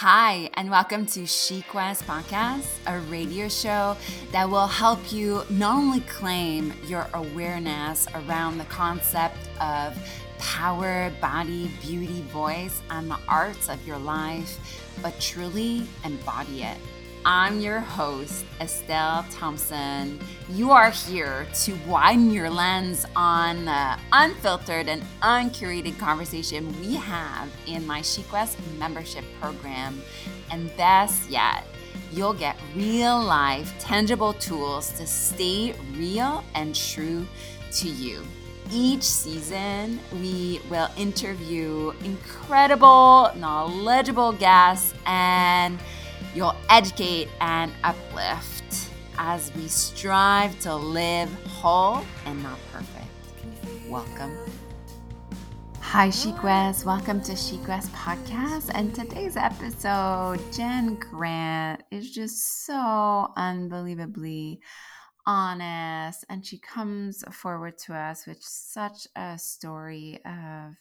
[0.00, 3.96] Hi, and welcome to Chic West Podcast, a radio show
[4.30, 9.98] that will help you not only claim your awareness around the concept of
[10.38, 14.56] power, body, beauty, voice, and the arts of your life,
[15.02, 16.78] but truly embody it.
[17.30, 20.18] I'm your host, Estelle Thomson.
[20.48, 27.50] You are here to widen your lens on the unfiltered and uncurated conversation we have
[27.66, 30.00] in my Chic West membership program.
[30.50, 31.66] And best yet,
[32.12, 37.26] you'll get real life, tangible tools to stay real and true
[37.72, 38.22] to you.
[38.72, 45.78] Each season, we will interview incredible, knowledgeable guests and
[46.34, 53.06] You'll educate and uplift as we strive to live whole and not perfect.
[53.88, 54.36] Welcome.
[55.80, 58.70] Hi, Chic Welcome to Chic Podcast.
[58.74, 64.60] And today's episode, Jen Grant is just so unbelievably
[65.26, 66.24] honest.
[66.28, 70.74] And she comes forward to us with such a story of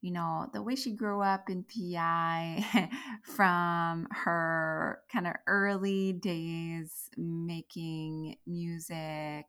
[0.00, 2.64] you know, the way she grew up in PEI
[3.22, 9.46] from her kind of early days making music,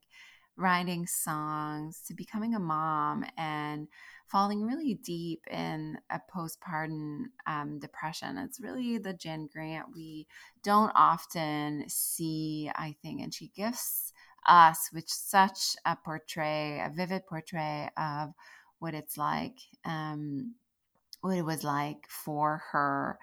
[0.57, 3.87] writing songs, to becoming a mom and
[4.27, 8.37] falling really deep in a postpartum um, depression.
[8.37, 10.27] It's really the Jen Grant we
[10.63, 14.13] don't often see, I think, and she gifts
[14.47, 18.33] us with such a portray, a vivid portray of
[18.81, 20.55] what it's like, um,
[21.21, 23.19] what it was like for her.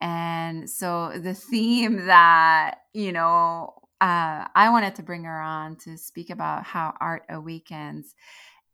[0.00, 5.96] And so the theme that, you know, uh, I wanted to bring her on to
[5.96, 8.16] speak about how art awakens.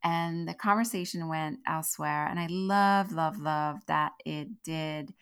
[0.03, 2.27] And the conversation went elsewhere.
[2.27, 5.13] And I love, love, love that it did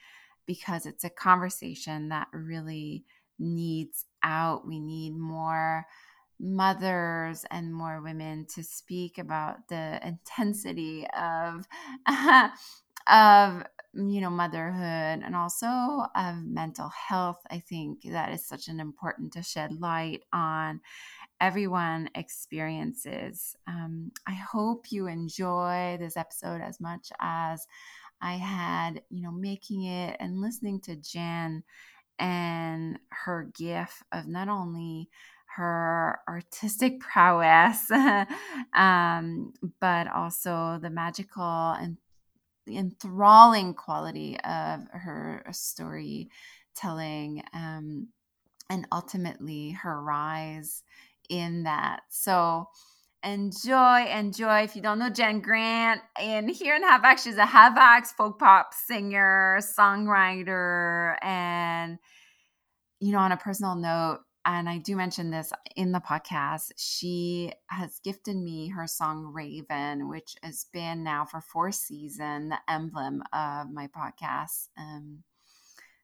[0.47, 3.05] because it's a conversation that really
[3.41, 4.64] needs out.
[4.64, 5.86] We need more
[6.41, 11.67] mothers and more women to speak about the intensity of
[13.06, 15.67] of you know motherhood and also
[16.15, 17.41] of mental health.
[17.50, 20.81] I think that is such an important to shed light on.
[21.41, 27.67] Everyone experiences um, i hope you enjoy this episode as much as
[28.21, 31.62] i had you know making it and listening to jen
[32.19, 35.09] and her gift of not only
[35.60, 37.91] her artistic prowess,
[38.75, 41.98] um, but also the magical and
[42.66, 48.09] enthralling quality of her storytelling, um,
[48.70, 50.82] and ultimately her rise
[51.28, 52.00] in that.
[52.09, 52.69] So,
[53.22, 54.62] enjoy, enjoy.
[54.62, 58.72] If you don't know Jen Grant, and Here in Halifax, she's a Halifax folk pop
[58.72, 61.99] singer, songwriter, and
[63.00, 67.53] you know, on a personal note, and I do mention this in the podcast, she
[67.67, 73.23] has gifted me her song Raven, which has been now for four seasons, the emblem
[73.33, 74.69] of my podcast.
[74.79, 75.23] Um,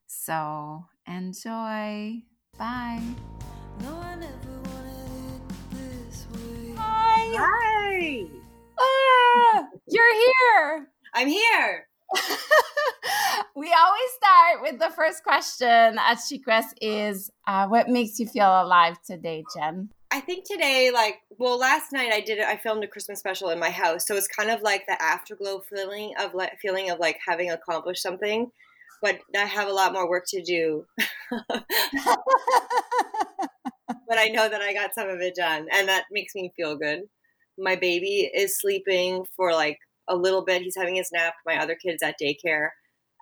[0.07, 2.23] so enjoy.
[2.59, 3.03] Bye.
[3.83, 4.03] No,
[6.79, 7.35] Hi.
[7.39, 8.27] Hi.
[8.79, 10.89] Ah, you're here.
[11.15, 11.89] I'm here.
[13.57, 15.69] we always start with the first question
[15.99, 19.91] at Chic West is uh, what makes you feel alive today, Jen?
[20.11, 22.47] I think today, like, well, last night I did it.
[22.47, 25.61] I filmed a Christmas special in my house, so it's kind of like the afterglow
[25.61, 28.51] feeling of like feeling of like having accomplished something,
[29.03, 30.87] but I have a lot more work to do.
[31.49, 31.65] but
[34.11, 37.01] I know that I got some of it done, and that makes me feel good.
[37.59, 39.79] My baby is sleeping for like
[40.09, 40.63] a little bit.
[40.63, 41.35] He's having his nap.
[41.45, 42.69] My other kid's at daycare.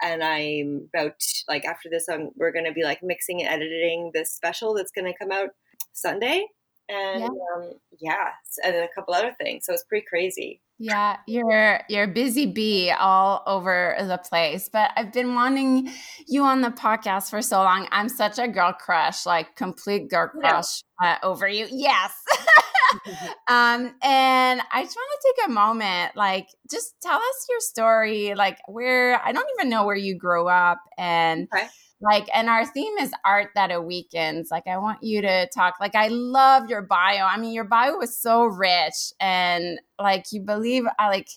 [0.02, 1.14] And I'm about
[1.48, 4.90] like after this, I'm, we're going to be like mixing and editing this special that's
[4.90, 5.50] going to come out
[5.94, 6.46] Sunday,
[6.88, 7.26] and yeah.
[7.26, 8.28] Um, yeah,
[8.64, 9.64] and a couple other things.
[9.64, 10.60] So it's pretty crazy.
[10.78, 14.68] Yeah, you're you're busy bee all over the place.
[14.68, 15.90] But I've been wanting
[16.26, 17.86] you on the podcast for so long.
[17.90, 21.66] I'm such a girl crush, like complete girl crush uh, over you.
[21.70, 22.12] Yes.
[23.48, 28.34] um, and I just want to take a moment, like, just tell us your story.
[28.34, 31.66] Like, where I don't even know where you grew up, and okay.
[32.00, 34.50] like, and our theme is art that awakens.
[34.50, 35.74] Like, I want you to talk.
[35.80, 37.24] Like, I love your bio.
[37.26, 41.28] I mean, your bio was so rich, and like, you believe, I like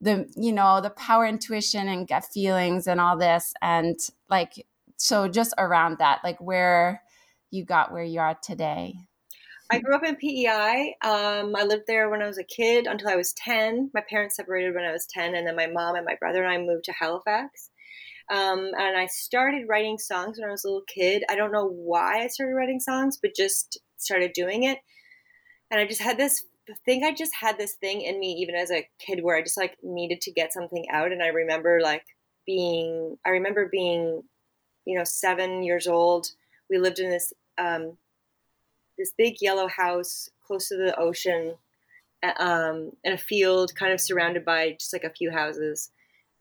[0.00, 4.66] the you know the power intuition and gut feelings and all this and like
[4.96, 7.02] so just around that like where
[7.50, 8.94] you got where you are today
[9.70, 10.96] I grew up in PEI.
[11.02, 13.90] Um, I lived there when I was a kid until I was 10.
[13.92, 16.52] My parents separated when I was 10, and then my mom and my brother and
[16.52, 17.70] I moved to Halifax.
[18.30, 21.24] Um, and I started writing songs when I was a little kid.
[21.30, 24.78] I don't know why I started writing songs, but just started doing it.
[25.70, 28.54] And I just had this I think I just had this thing in me even
[28.54, 31.12] as a kid where I just like needed to get something out.
[31.12, 32.04] And I remember like
[32.46, 34.22] being, I remember being,
[34.84, 36.26] you know, seven years old.
[36.68, 37.96] We lived in this, um,
[38.98, 41.54] this big yellow house close to the ocean,
[42.38, 45.90] um, in a field kind of surrounded by just like a few houses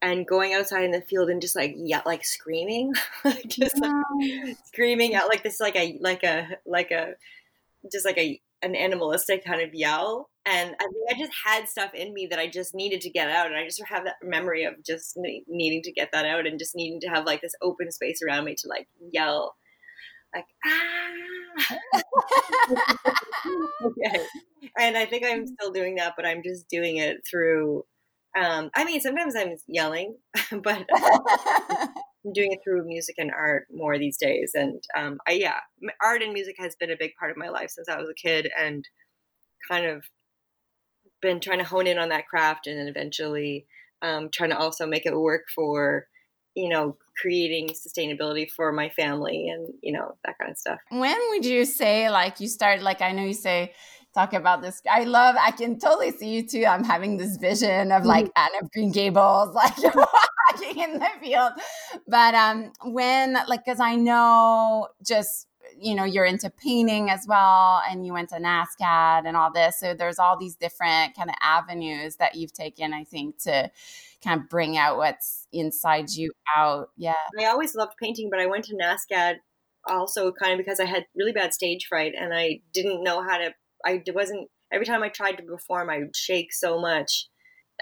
[0.01, 2.93] and going outside in the field and just like yeah like screaming
[3.47, 7.13] just like screaming out like this like a like a like a
[7.91, 10.29] just like a an animalistic kind of yell.
[10.45, 13.29] And i think i just had stuff in me that i just needed to get
[13.29, 16.57] out and i just have that memory of just needing to get that out and
[16.57, 19.55] just needing to have like this open space around me to like yell
[20.35, 21.77] like ah
[23.85, 24.25] okay
[24.79, 27.83] and i think i'm still doing that but i'm just doing it through
[28.37, 30.15] um, I mean, sometimes I'm yelling,
[30.51, 34.51] but I'm doing it through music and art more these days.
[34.53, 35.59] And um, I, yeah,
[36.03, 38.13] art and music has been a big part of my life since I was a
[38.13, 38.87] kid, and
[39.69, 40.03] kind of
[41.21, 43.65] been trying to hone in on that craft, and then eventually
[44.01, 46.05] um, trying to also make it work for,
[46.53, 50.79] you know, creating sustainability for my family and you know that kind of stuff.
[50.89, 53.73] When would you say like you start Like I know you say
[54.17, 54.81] talk about this.
[54.89, 56.65] I love, I can totally see you too.
[56.65, 58.55] I'm having this vision of like mm-hmm.
[58.55, 61.51] Anne of Green Gables, like walking in the field.
[62.07, 65.47] But um, when, like, because I know just,
[65.79, 69.79] you know, you're into painting as well, and you went to NSCAD and all this.
[69.79, 73.69] So there's all these different kind of avenues that you've taken, I think, to
[74.23, 76.89] kind of bring out what's inside you out.
[76.97, 77.13] Yeah.
[77.39, 79.35] I always loved painting, but I went to NSCAD
[79.87, 83.37] also kind of because I had really bad stage fright and I didn't know how
[83.37, 83.53] to
[83.85, 87.27] I wasn't every time I tried to perform, I would shake so much.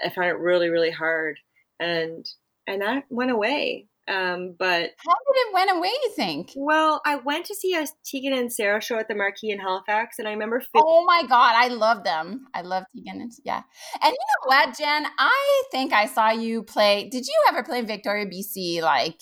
[0.04, 1.38] I found it really, really hard,
[1.80, 2.26] and
[2.66, 3.86] and that went away.
[4.08, 5.88] Um, but how did it went away?
[5.88, 6.52] You think?
[6.54, 10.18] Well, I went to see a Tegan and Sara show at the Marquee in Halifax,
[10.18, 10.62] and I remember.
[10.76, 12.46] oh my god, I love them.
[12.54, 13.62] I love Tegan and yeah.
[14.02, 15.06] And you know what, Jen?
[15.18, 17.08] I think I saw you play.
[17.08, 19.20] Did you ever play Victoria, BC, like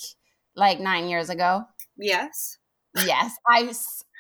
[0.54, 1.64] like nine years ago?
[1.96, 2.58] Yes.
[3.06, 3.72] Yes, I.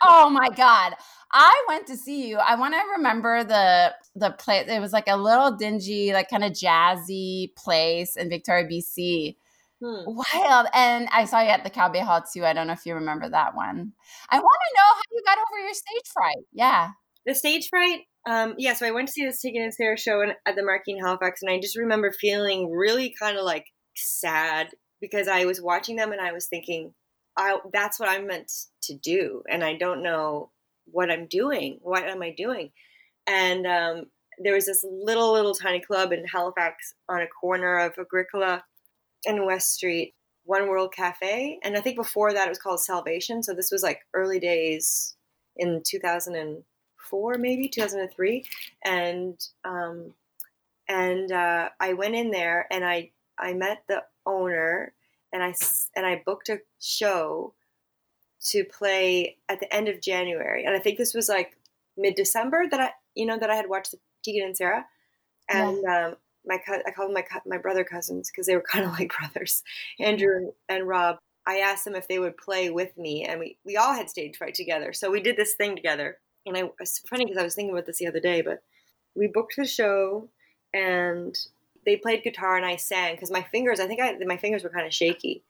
[0.06, 0.94] Oh my god,
[1.32, 2.38] I went to see you.
[2.38, 4.66] I want to remember the the place.
[4.68, 9.36] It was like a little dingy, like kind of jazzy place in Victoria, BC.
[9.84, 10.04] Hmm.
[10.06, 10.66] Wild.
[10.72, 12.44] And I saw you at the Cowbay Hall too.
[12.44, 13.92] I don't know if you remember that one.
[14.30, 16.44] I want to know how you got over your stage fright.
[16.52, 16.90] Yeah.
[17.26, 18.00] The stage fright.
[18.26, 20.62] Um, yeah, so I went to see this Tegan and Sara show in, at the
[20.62, 25.44] Marquee in Halifax, and I just remember feeling really kind of like sad because I
[25.44, 26.94] was watching them and I was thinking,
[27.36, 28.50] I, that's what I'm meant
[28.84, 30.52] to do, and I don't know
[30.86, 31.80] what I'm doing.
[31.82, 32.70] What am I doing?
[33.26, 34.04] And um,
[34.42, 38.62] there was this little, little tiny club in Halifax on a corner of Agricola
[39.26, 41.58] and West Street, One World Cafe.
[41.62, 43.42] And I think before that it was called Salvation.
[43.42, 45.16] So this was like early days
[45.56, 48.44] in 2004, maybe 2003.
[48.84, 50.14] And, um,
[50.88, 54.92] and uh, I went in there and I, I met the owner
[55.32, 55.54] and I,
[55.96, 57.54] and I booked a show
[58.44, 61.56] to play at the end of January, and I think this was like
[61.96, 63.94] mid December that I, you know, that I had watched
[64.24, 64.86] Tegan and Sara.
[65.48, 66.06] and yeah.
[66.08, 69.62] um, my I called my my brother cousins because they were kind of like brothers,
[69.98, 71.18] Andrew and Rob.
[71.46, 74.36] I asked them if they would play with me, and we we all had stage
[74.36, 76.18] fright together, so we did this thing together.
[76.46, 78.62] And I it's funny because I was thinking about this the other day, but
[79.14, 80.28] we booked the show,
[80.72, 81.36] and
[81.84, 84.70] they played guitar and I sang because my fingers, I think I, my fingers were
[84.70, 85.42] kind of shaky.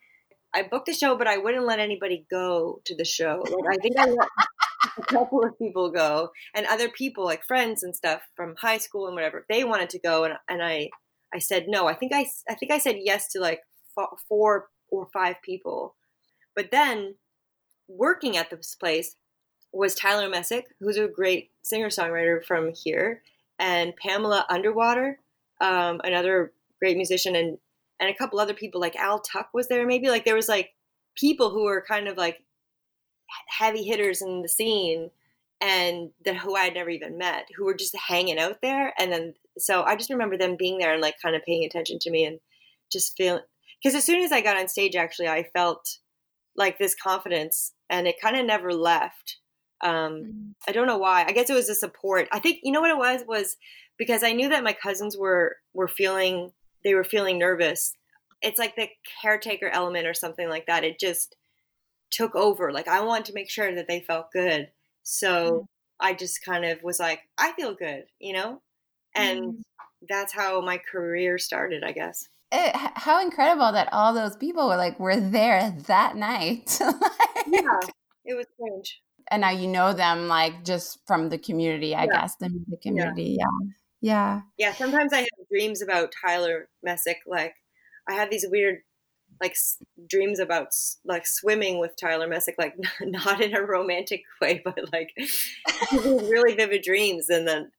[0.53, 3.45] I booked the show, but I wouldn't let anybody go to the show.
[3.45, 4.29] Like I think I let
[4.99, 9.07] a couple of people go, and other people, like friends and stuff from high school
[9.07, 10.91] and whatever, they wanted to go, and and I
[11.35, 11.87] I said no.
[11.87, 13.61] I think I I think I said yes to like
[14.29, 15.97] four or five people,
[16.55, 17.17] but then
[17.89, 19.17] working at this place
[19.73, 23.23] was Tyler Messick, who's a great singer songwriter from here,
[23.59, 25.19] and Pamela Underwater,
[25.61, 27.59] um, another great musician, and
[28.01, 30.71] and a couple other people like Al Tuck was there maybe like there was like
[31.17, 32.44] people who were kind of like
[33.49, 35.11] heavy hitters in the scene
[35.61, 39.13] and that who I had never even met who were just hanging out there and
[39.13, 42.11] then so I just remember them being there and like kind of paying attention to
[42.11, 42.41] me and
[42.93, 43.43] just feeling
[43.83, 45.99] because as soon as I got on stage actually I felt
[46.57, 49.39] like this confidence and it kind of never left
[49.83, 50.51] um, mm-hmm.
[50.69, 52.91] I don't know why I guess it was a support I think you know what
[52.91, 53.57] it was was
[53.99, 56.53] because I knew that my cousins were were feeling
[56.85, 57.95] they were feeling nervous.
[58.43, 58.89] It's like the
[59.23, 60.85] caretaker element or something like that.
[60.85, 61.35] It just
[62.11, 62.73] took over.
[62.73, 64.71] Like I wanted to make sure that they felt good.
[65.03, 65.67] So mm.
[66.01, 68.63] I just kind of was like, I feel good, you know?
[69.15, 69.63] And mm.
[70.09, 72.29] that's how my career started, I guess.
[72.53, 76.79] it, how incredible that all those people were like were there that night.
[76.81, 77.81] like, yeah,
[78.25, 79.01] it was strange.
[79.31, 82.21] And now you know them like just from the community, I yeah.
[82.21, 83.37] guess, the music community.
[83.39, 83.47] Yeah.
[83.47, 83.71] yeah.
[84.01, 84.41] Yeah.
[84.59, 84.73] Yeah.
[84.75, 87.21] Sometimes I have dreams about Tyler Messick.
[87.27, 87.55] Like
[88.07, 88.81] I have these weird
[89.41, 90.69] like s- dreams about
[91.05, 95.11] like swimming with Tyler Messick, like not in a romantic way, but like
[95.93, 97.29] really vivid dreams.
[97.29, 97.71] And then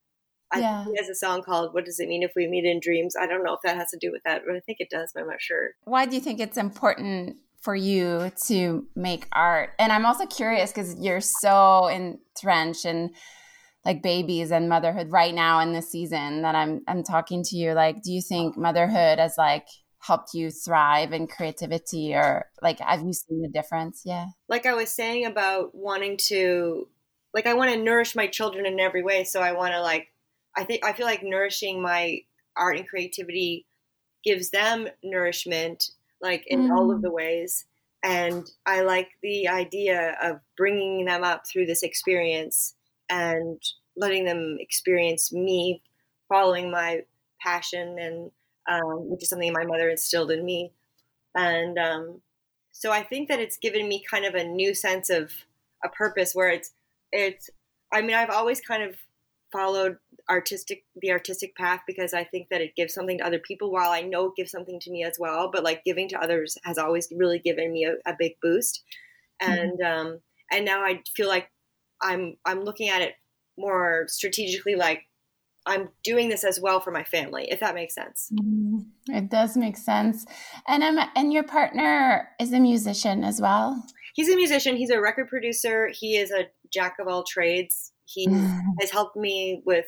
[0.52, 0.86] I yeah.
[0.86, 3.28] he has a song called "What Does It Mean If We Meet in Dreams." I
[3.28, 5.12] don't know if that has to do with that, but I think it does.
[5.14, 5.72] But I'm not sure.
[5.86, 9.72] Why do you think it's important for you to make art?
[9.80, 13.12] And I'm also curious because you're so entrenched in
[13.86, 17.74] like babies and motherhood right now in this season that I'm I'm talking to you.
[17.74, 19.68] Like, do you think motherhood has like
[20.06, 24.74] helped you thrive in creativity or like have you seen the difference yeah like i
[24.74, 26.88] was saying about wanting to
[27.34, 30.12] like i want to nourish my children in every way so i want to like
[30.56, 32.20] i think i feel like nourishing my
[32.56, 33.66] art and creativity
[34.24, 35.90] gives them nourishment
[36.22, 36.76] like in mm.
[36.76, 37.02] all of mm.
[37.02, 37.66] the ways
[38.04, 42.76] and i like the idea of bringing them up through this experience
[43.10, 43.60] and
[43.98, 45.82] letting them experience me
[46.30, 47.02] following my
[47.42, 48.30] passion and
[48.68, 50.72] um, which is something my mother instilled in me.
[51.36, 52.22] And um,
[52.72, 55.32] so I think that it's given me kind of a new sense of
[55.84, 56.72] a purpose where it's,
[57.12, 57.50] it's,
[57.94, 58.96] I mean, I've always kind of
[59.52, 59.98] followed
[60.30, 63.92] artistic, the artistic path because I think that it gives something to other people while
[63.92, 65.50] I know it gives something to me as well.
[65.52, 68.84] But like giving to others has always really given me a, a big boost.
[69.42, 69.52] Mm-hmm.
[69.52, 70.08] And, mm-hmm.
[70.08, 70.20] um,
[70.52, 71.50] and now I feel like
[72.02, 73.14] I'm, I'm looking at it
[73.58, 75.04] more strategically like
[75.66, 78.30] I'm doing this as well for my family, if that makes sense.
[78.34, 79.16] Mm-hmm.
[79.16, 80.26] It does make sense.
[80.68, 83.84] And I'm and your partner is a musician as well.
[84.14, 84.78] He's a musician.
[84.78, 85.90] He's a record producer.
[85.92, 87.92] He is a jack of all trades.
[88.06, 88.28] He
[88.80, 89.86] has helped me with.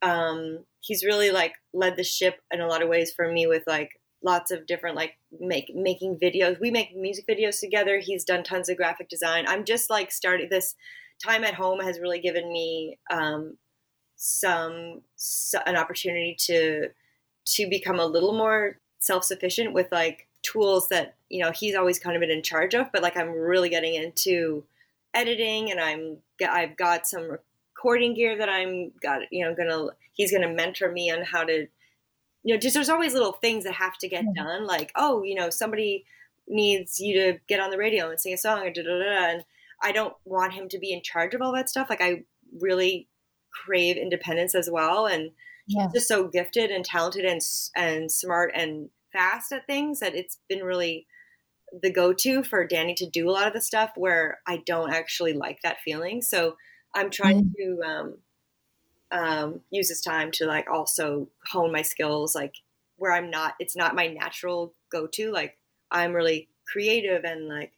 [0.00, 3.64] Um, he's really like led the ship in a lot of ways for me with
[3.66, 3.90] like
[4.24, 6.60] lots of different like make making videos.
[6.60, 7.98] We make music videos together.
[7.98, 9.44] He's done tons of graphic design.
[9.48, 10.74] I'm just like starting this
[11.24, 13.56] time at home has really given me um,
[14.18, 15.00] some
[15.64, 16.88] an opportunity to
[17.44, 22.16] to become a little more self-sufficient with like tools that you know he's always kind
[22.16, 24.64] of been in charge of but like i'm really getting into
[25.14, 26.16] editing and i'm
[26.50, 31.12] i've got some recording gear that i'm got you know gonna he's gonna mentor me
[31.12, 31.68] on how to
[32.42, 35.36] you know just there's always little things that have to get done like oh you
[35.36, 36.04] know somebody
[36.48, 39.26] needs you to get on the radio and sing a song or da da da
[39.30, 39.44] and
[39.80, 42.24] i don't want him to be in charge of all that stuff like i
[42.60, 43.06] really
[43.64, 45.06] crave independence as well.
[45.06, 45.30] And
[45.66, 45.84] yeah.
[45.84, 47.40] he's just so gifted and talented and
[47.76, 51.06] and smart and fast at things that it's been really
[51.82, 55.34] the go-to for Danny to do a lot of the stuff where I don't actually
[55.34, 56.22] like that feeling.
[56.22, 56.56] So
[56.94, 57.52] I'm trying mm.
[57.56, 58.14] to um,
[59.10, 62.54] um, use this time to like also hone my skills, like
[62.96, 65.30] where I'm not, it's not my natural go-to.
[65.30, 65.58] Like
[65.90, 67.72] I'm really creative and like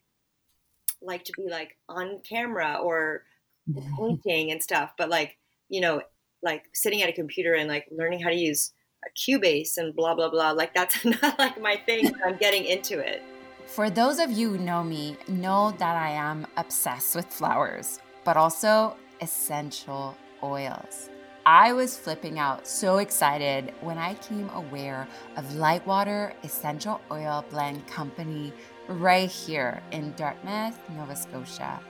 [1.03, 3.25] like to be like on camera or
[3.99, 5.37] painting and stuff, but like
[5.71, 6.03] you know,
[6.43, 8.73] like sitting at a computer and like learning how to use
[9.07, 10.51] a Cubase and blah blah blah.
[10.51, 12.13] Like that's not like my thing.
[12.25, 13.23] I'm getting into it.
[13.67, 18.37] For those of you who know me, know that I am obsessed with flowers, but
[18.37, 21.09] also essential oils.
[21.47, 27.87] I was flipping out so excited when I came aware of Lightwater Essential Oil Blend
[27.87, 28.53] Company
[28.89, 31.81] right here in Dartmouth, Nova Scotia.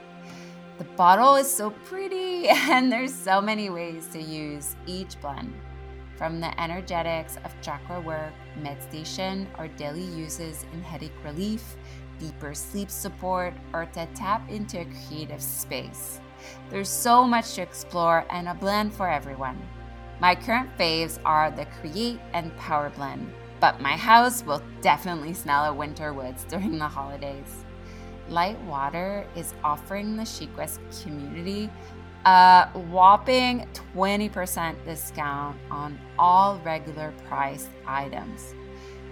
[0.81, 5.53] The bottle is so pretty, and there's so many ways to use each blend.
[6.15, 11.75] From the energetics of chakra work, meditation, or daily uses in headache relief,
[12.17, 16.19] deeper sleep support, or to tap into a creative space.
[16.71, 19.61] There's so much to explore and a blend for everyone.
[20.19, 25.63] My current faves are the Create and Power Blend, but my house will definitely smell
[25.63, 27.65] of winter woods during the holidays.
[28.29, 31.69] Light Water is offering the Chic West community
[32.25, 38.53] a whopping 20% discount on all regular price items.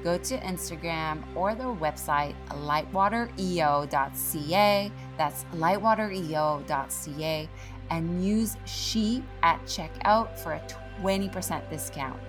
[0.04, 4.92] Go to Instagram or the website lightwatereo.ca.
[5.18, 7.50] That's lightwatereo.ca
[7.90, 10.62] and use she at checkout for a
[11.02, 12.20] 20% discount.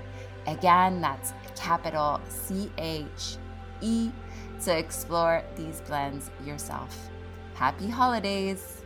[0.46, 3.36] Again, that's capital C H
[3.82, 4.10] E
[4.64, 7.10] to explore these blends yourself.
[7.54, 8.80] Happy holidays!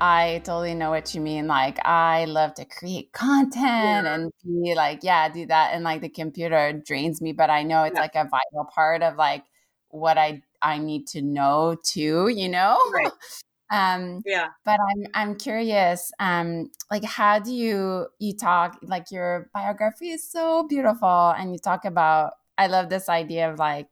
[0.00, 1.46] I totally know what you mean.
[1.46, 4.14] Like, I love to create content yeah.
[4.14, 5.70] and be like, yeah, do that.
[5.72, 8.00] And like, the computer drains me, but I know it's yeah.
[8.00, 9.44] like a vital part of like
[9.88, 12.28] what I I need to know too.
[12.28, 13.12] You know, right?
[13.70, 14.48] um, yeah.
[14.64, 16.10] But I'm I'm curious.
[16.18, 18.78] Um, like, how do you you talk?
[18.82, 23.58] Like, your biography is so beautiful, and you talk about I love this idea of
[23.58, 23.88] like,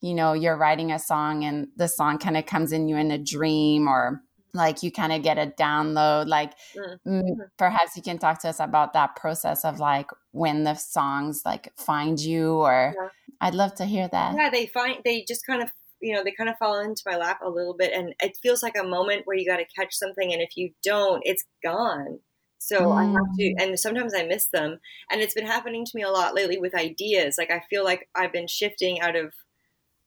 [0.00, 3.10] you know, you're writing a song and the song kind of comes in you in
[3.10, 4.22] a dream or
[4.56, 7.42] like you kind of get a download like mm-hmm.
[7.58, 11.72] perhaps you can talk to us about that process of like when the songs like
[11.76, 13.08] find you or yeah.
[13.42, 16.32] i'd love to hear that yeah they find they just kind of you know they
[16.32, 19.22] kind of fall into my lap a little bit and it feels like a moment
[19.26, 22.18] where you got to catch something and if you don't it's gone
[22.58, 22.96] so mm.
[22.96, 23.54] i have to mm.
[23.58, 24.78] and sometimes i miss them
[25.10, 28.08] and it's been happening to me a lot lately with ideas like i feel like
[28.14, 29.32] i've been shifting out of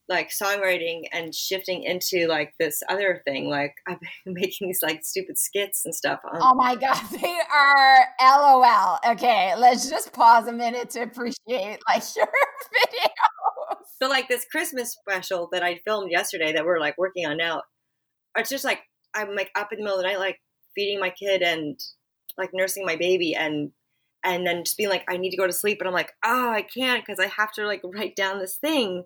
[0.10, 5.06] like songwriting and shifting into like this other thing like i've been making these like
[5.06, 10.48] stupid skits and stuff on- oh my god they are lol okay let's just pause
[10.48, 12.28] a minute to appreciate like your
[12.74, 13.14] video
[14.02, 17.64] so like this Christmas special that I filmed yesterday that we're like working on now,
[18.38, 18.80] it's just like
[19.14, 20.40] I'm like up in the middle of the night, like
[20.74, 21.78] feeding my kid and
[22.38, 23.72] like nursing my baby and
[24.24, 26.50] and then just being like I need to go to sleep, but I'm like, oh,
[26.50, 29.04] I can't because I have to like write down this thing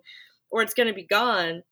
[0.54, 1.64] or it's gonna be gone.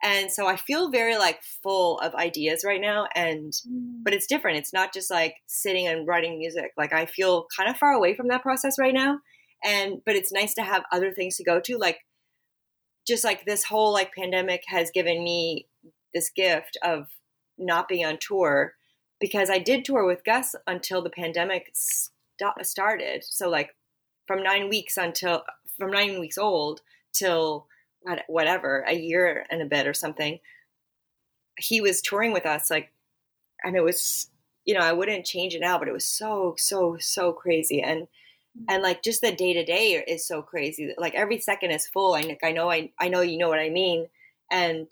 [0.00, 4.04] And so I feel very like full of ideas right now and mm.
[4.04, 4.58] but it's different.
[4.58, 6.70] It's not just like sitting and writing music.
[6.76, 9.18] Like I feel kind of far away from that process right now.
[9.64, 11.76] And but it's nice to have other things to go to.
[11.76, 11.98] Like
[13.08, 15.66] just like this whole like pandemic has given me
[16.14, 17.08] this gift of
[17.58, 18.74] not being on tour
[19.20, 22.12] because I did tour with Gus until the pandemic st-
[22.62, 23.24] started.
[23.24, 23.74] So like
[24.28, 25.42] from nine weeks until
[25.76, 27.66] from nine weeks old till
[28.26, 30.40] whatever a year and a bit or something.
[31.58, 32.92] He was touring with us like,
[33.64, 34.30] and it was
[34.64, 38.08] you know I wouldn't change it now, but it was so so so crazy and
[38.68, 42.14] and like just the day to day is so crazy like every second is full
[42.14, 44.08] and like, i know I, I know you know what i mean
[44.50, 44.90] and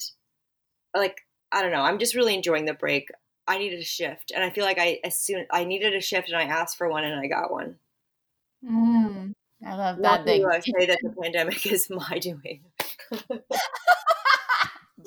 [0.95, 3.09] like i don't know i'm just really enjoying the break.
[3.49, 6.29] I needed a shift and i feel like i as soon i needed a shift
[6.29, 7.77] and i asked for one and i got one.
[8.65, 9.33] Mm,
[9.65, 12.63] i love that thing i say that the pandemic is my doing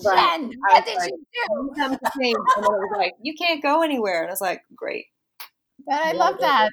[0.04, 1.72] Jen, what did like, you do?
[1.76, 4.22] and I was like, you can't go anywhere.
[4.22, 5.06] And I was like, great.
[5.86, 6.70] But I love that.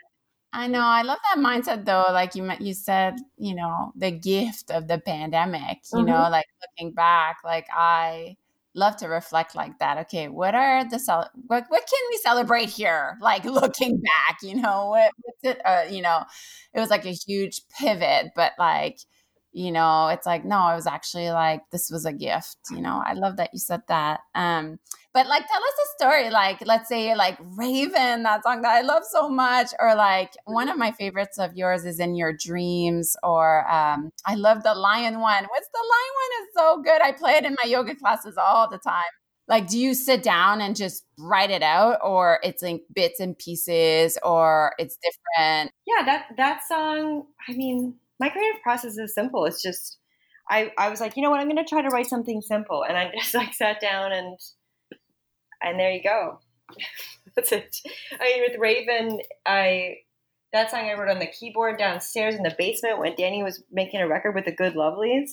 [0.53, 0.81] I know.
[0.81, 2.07] I love that mindset though.
[2.12, 6.07] Like you you said, you know, the gift of the pandemic, you mm-hmm.
[6.07, 8.37] know, like looking back, like I
[8.75, 9.99] love to reflect like that.
[9.99, 13.19] Okay, what are the cel- what what can we celebrate here?
[13.21, 16.25] Like looking back, you know, what, what's it uh, you know,
[16.75, 18.99] it was like a huge pivot, but like
[19.57, 23.03] you know it's like no it was actually like this was a gift you know
[23.07, 24.79] i love that you said that um
[25.14, 28.83] but like tell us a story like let's say like raven that song that i
[28.83, 33.16] love so much or like one of my favorites of yours is in your dreams
[33.23, 37.11] or um i love the lion one what's the lion one is so good i
[37.11, 39.03] play it in my yoga classes all the time
[39.49, 43.38] like do you sit down and just write it out or it's like bits and
[43.38, 45.71] pieces or it's different?
[45.87, 49.44] Yeah that that song i mean my creative process is simple.
[49.44, 49.98] It's just
[50.48, 52.85] I, I was like, you know what, I'm gonna try to write something simple.
[52.85, 54.38] And I just like sat down and
[55.62, 56.40] and there you go.
[57.37, 57.76] That's it.
[58.20, 59.96] I mean with Raven, I
[60.52, 64.00] that song I wrote on the keyboard downstairs in the basement when Danny was making
[64.00, 65.31] a record with the Good Lovelies.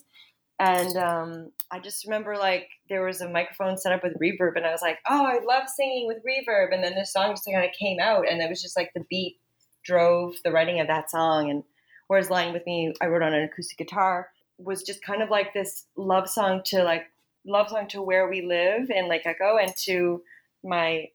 [0.60, 4.66] And um, I just remember like there was a microphone set up with reverb, and
[4.66, 7.66] I was like, "Oh, I love singing with reverb." And then the song just kind
[7.66, 9.40] of came out, and it was just like the beat
[9.84, 11.50] drove the writing of that song.
[11.50, 11.64] And
[12.08, 15.54] Whereas Lying With Me, I wrote on an acoustic guitar, was just kind of like
[15.54, 17.06] this love song to like
[17.46, 20.22] love song to where we live in Lake Echo and to
[20.64, 21.08] my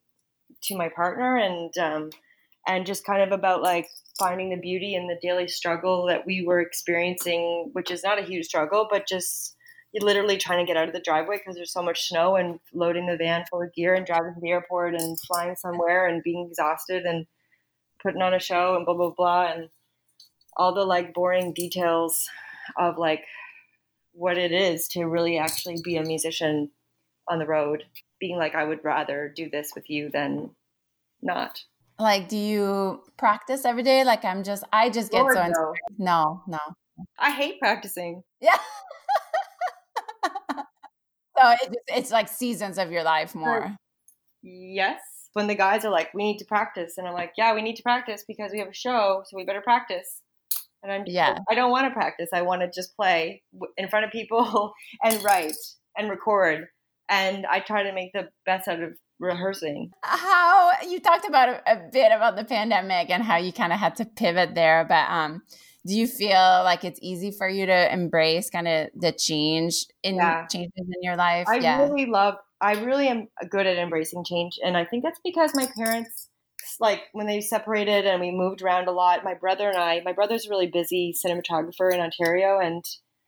[0.62, 2.10] to my partner and um,
[2.66, 6.44] and just kind of about like finding the beauty in the daily struggle that we
[6.44, 9.54] were experiencing, which is not a huge struggle, but just
[10.00, 13.06] literally trying to get out of the driveway because there's so much snow and loading
[13.06, 16.46] the van full of gear and driving to the airport and flying somewhere and being
[16.46, 17.26] exhausted and
[18.02, 19.68] putting on a show and blah blah blah and
[20.58, 22.28] all the like boring details
[22.76, 23.24] of like
[24.12, 26.70] what it is to really actually be a musician
[27.28, 27.84] on the road
[28.18, 30.50] being like i would rather do this with you than
[31.22, 31.62] not.
[31.98, 34.04] Like do you practice every day?
[34.04, 35.74] Like i'm just i just get Lord, so inspired.
[35.98, 36.58] no no.
[37.18, 38.22] I hate practicing.
[38.40, 38.58] Yeah.
[41.40, 43.76] So it it's like seasons of your life more.
[44.42, 45.00] Yes.
[45.34, 47.76] When the guys are like we need to practice and i'm like yeah we need
[47.76, 50.22] to practice because we have a show so we better practice
[50.82, 51.38] and I'm yeah.
[51.48, 52.30] I don't want to practice.
[52.32, 53.42] I want to just play
[53.76, 55.56] in front of people and write
[55.96, 56.66] and record.
[57.08, 59.90] And I try to make the best out of rehearsing.
[60.04, 63.78] How you talked about a, a bit about the pandemic and how you kind of
[63.78, 65.42] had to pivot there, but um,
[65.86, 70.16] do you feel like it's easy for you to embrace kind of the change in
[70.16, 70.46] yeah.
[70.46, 71.46] changes in your life?
[71.48, 71.82] I yeah.
[71.82, 72.34] really love.
[72.60, 76.27] I really am good at embracing change, and I think that's because my parents
[76.80, 80.12] like when they separated and we moved around a lot, my brother and I, my
[80.12, 82.84] brother's a really busy cinematographer in Ontario and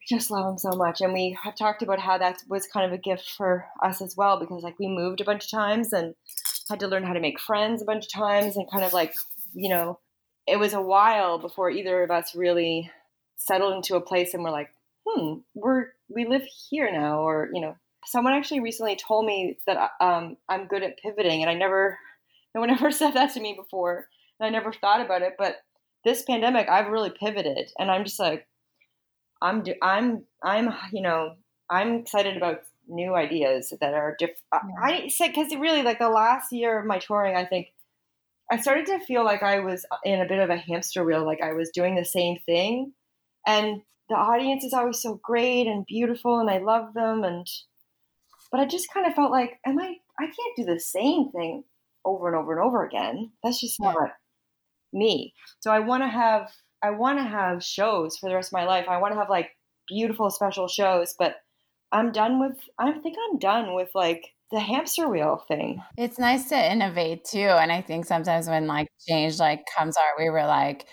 [0.09, 1.01] just love him so much.
[1.01, 4.17] And we have talked about how that was kind of a gift for us as
[4.17, 6.15] well because like we moved a bunch of times and
[6.69, 9.15] had to learn how to make friends a bunch of times and kind of like,
[9.55, 9.99] you know,
[10.47, 12.91] it was a while before either of us really
[13.37, 14.71] settled into a place and we're like,
[15.07, 19.91] hmm, we're we live here now, or you know, someone actually recently told me that
[20.01, 21.99] um, I'm good at pivoting, and I never,
[22.55, 24.09] no one ever said that to me before,
[24.39, 25.35] and I never thought about it.
[25.39, 25.57] But
[26.05, 28.47] this pandemic, I've really pivoted, and I'm just like,
[29.43, 31.35] I'm, I'm, I'm, you know,
[31.69, 34.39] I'm excited about new ideas that are different.
[34.53, 34.83] Yeah.
[34.83, 37.69] I said because really, like the last year of my touring, I think
[38.51, 41.41] I started to feel like I was in a bit of a hamster wheel, like
[41.43, 42.93] I was doing the same thing.
[43.47, 47.47] And the audience is always so great and beautiful and I love them and
[48.51, 51.63] but I just kind of felt like am I I can't do the same thing
[52.05, 53.31] over and over and over again.
[53.43, 53.93] That's just yeah.
[53.93, 54.11] not
[54.93, 55.35] me.
[55.61, 56.51] So I want to have
[56.83, 58.87] I want to have shows for the rest of my life.
[58.89, 59.51] I want to have like
[59.89, 61.37] beautiful special shows, but
[61.93, 65.83] I'm done with I think I'm done with like the hamster wheel thing.
[65.97, 67.39] It's nice to innovate too.
[67.39, 70.87] And I think sometimes when like change like comes our way, we're like,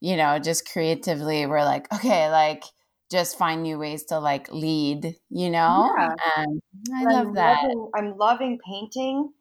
[0.00, 2.64] you know, just creatively, we're like, okay, like
[3.10, 5.92] just find new ways to like lead, you know?
[5.96, 6.14] Yeah.
[6.36, 6.62] And
[6.94, 7.62] I love I'm that.
[7.62, 9.32] Loving, I'm loving painting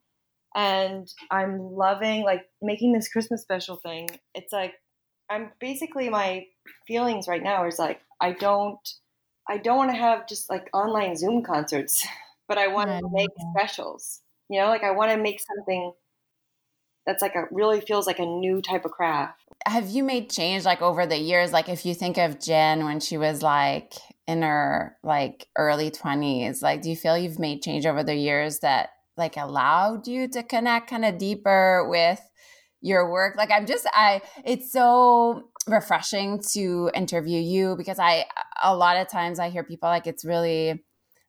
[0.56, 4.10] and I'm loving like making this Christmas special thing.
[4.36, 4.74] It's like
[5.30, 6.46] I'm basically my
[6.88, 8.80] feelings right now is like I don't
[9.50, 12.06] I don't want to have just like online Zoom concerts.
[12.52, 14.20] but I want to make specials.
[14.50, 15.94] You know, like I want to make something
[17.06, 19.42] that's like a really feels like a new type of craft.
[19.66, 21.54] Have you made change like over the years?
[21.54, 23.94] Like if you think of Jen when she was like
[24.28, 28.60] in her like early 20s, like do you feel you've made change over the years
[28.60, 32.22] that like allowed you to connect kind of deeper with
[32.82, 33.36] your work?
[33.38, 38.26] Like I'm just I it's so refreshing to interview you because I
[38.64, 40.84] a lot of times I hear people like it's really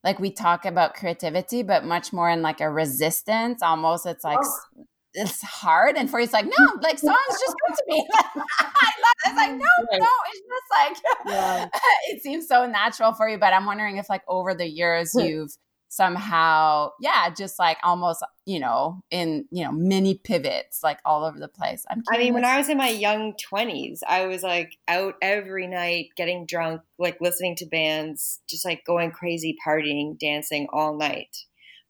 [0.05, 3.63] like we talk about creativity, but much more in like a resistance.
[3.63, 4.85] Almost, it's like oh.
[5.15, 8.07] it's hard, and for you, it's like no, like songs just come to me.
[8.59, 9.15] I love.
[9.25, 11.69] It's like no, no, it's just like yeah.
[12.09, 13.39] it seems so natural for you.
[13.39, 15.53] But I'm wondering if like over the years you've
[15.93, 21.39] somehow yeah just like almost you know in you know mini pivots like all over
[21.39, 21.85] the place.
[21.91, 25.67] I'm i mean when i was in my young 20s i was like out every
[25.67, 31.37] night getting drunk like listening to bands just like going crazy partying dancing all night.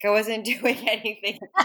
[0.02, 1.38] Like, i wasn't doing anything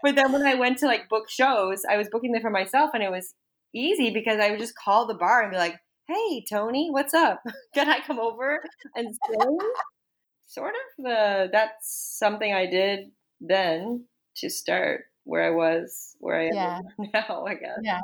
[0.00, 2.90] but then when i went to like book shows i was booking them for myself
[2.94, 3.34] and it was
[3.74, 5.74] easy because i would just call the bar and be like
[6.06, 7.40] hey tony what's up?
[7.74, 8.60] Can i come over
[8.94, 9.58] and sing
[10.46, 14.04] sort of the that's something I did then
[14.36, 16.78] to start where I was, where I yeah.
[16.78, 17.78] am now, I guess.
[17.82, 18.00] Yeah.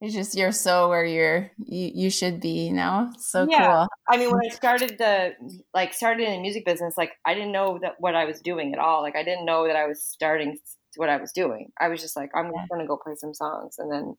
[0.00, 3.12] It's just you're so where you're you, you should be, you know?
[3.18, 3.66] So yeah.
[3.66, 3.88] cool.
[4.08, 5.32] I mean when I started the
[5.74, 8.72] like started in the music business, like I didn't know that what I was doing
[8.72, 9.02] at all.
[9.02, 10.58] Like I didn't know that I was starting
[10.96, 11.70] what I was doing.
[11.78, 12.64] I was just like, I'm yeah.
[12.70, 14.16] gonna go play some songs and then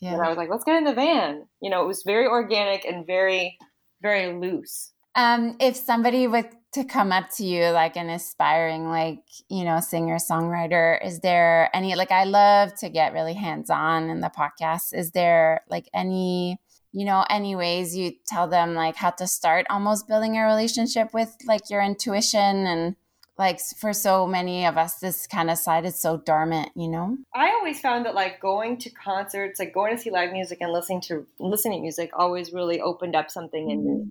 [0.00, 0.14] yeah.
[0.14, 1.46] and I was like, let's get in the van.
[1.60, 3.56] You know, it was very organic and very,
[4.02, 4.92] very loose.
[5.14, 9.78] Um, if somebody would to come up to you like an aspiring like you know
[9.80, 14.30] singer songwriter is there any like i love to get really hands on in the
[14.30, 14.94] podcast.
[14.94, 16.58] Is there like any
[16.92, 21.12] you know any ways you tell them like how to start almost building a relationship
[21.12, 22.66] with like your intuition?
[22.66, 22.96] And
[23.38, 27.16] like for so many of us this kind of side is so dormant you know?
[27.34, 30.72] I always found that like going to concerts like going to see live music and
[30.72, 33.90] listening to listening to music always really opened up something in me.
[33.92, 34.08] Mm-hmm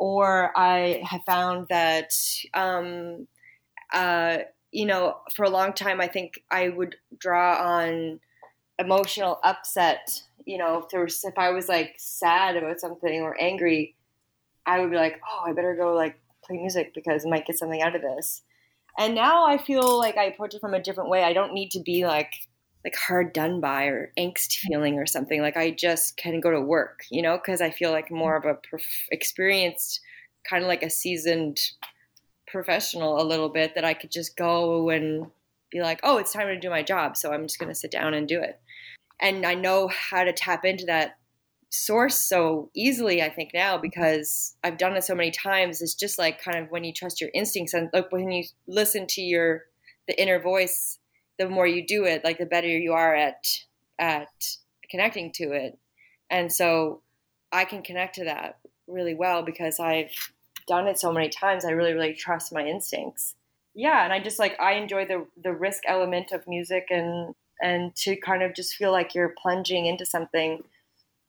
[0.00, 2.14] or I have found that,
[2.54, 3.28] um,
[3.92, 4.38] uh,
[4.72, 8.18] you know, for a long time, I think I would draw on
[8.78, 10.22] emotional upset.
[10.46, 13.94] You know, if there was, if I was like sad about something or angry,
[14.64, 17.58] I would be like, oh, I better go like play music because I might get
[17.58, 18.40] something out of this.
[18.98, 21.24] And now I feel like I approach it from a different way.
[21.24, 22.32] I don't need to be like
[22.84, 26.60] like hard done by or angst healing or something like i just can go to
[26.60, 30.00] work you know because i feel like more of a prof- experienced
[30.48, 31.58] kind of like a seasoned
[32.46, 35.26] professional a little bit that i could just go and
[35.70, 37.90] be like oh it's time to do my job so i'm just going to sit
[37.90, 38.60] down and do it.
[39.20, 41.16] And i know how to tap into that
[41.72, 45.80] source so easily i think now because i've done it so many times.
[45.80, 49.06] It's just like kind of when you trust your instincts and like when you listen
[49.08, 49.66] to your
[50.08, 50.98] the inner voice
[51.40, 53.46] the more you do it, like the better you are at
[53.98, 54.28] at
[54.90, 55.78] connecting to it.
[56.28, 57.00] And so
[57.50, 60.12] I can connect to that really well because I've
[60.68, 61.64] done it so many times.
[61.64, 63.36] I really, really trust my instincts.
[63.74, 67.96] Yeah, and I just like I enjoy the the risk element of music and and
[67.96, 70.62] to kind of just feel like you're plunging into something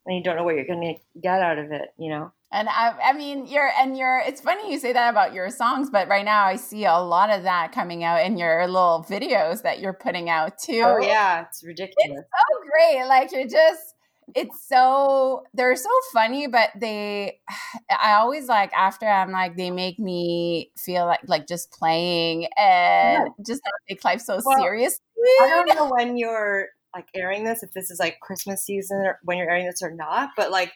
[0.06, 2.34] and you don't know what you're going to get out of it, you know.
[2.54, 5.90] And I, I mean, you're, and you're, it's funny you say that about your songs,
[5.90, 9.62] but right now I see a lot of that coming out in your little videos
[9.62, 10.84] that you're putting out too.
[10.86, 11.46] Oh, yeah.
[11.48, 12.20] It's ridiculous.
[12.20, 13.08] It's so great.
[13.08, 13.96] Like, you're just,
[14.36, 17.40] it's so they're so funny but they
[17.90, 23.28] i always like after i'm like they make me feel like like just playing and
[23.28, 23.44] yeah.
[23.46, 25.02] just take life so well, seriously
[25.42, 29.20] i don't know when you're like airing this if this is like christmas season or
[29.24, 30.72] when you're airing this or not but like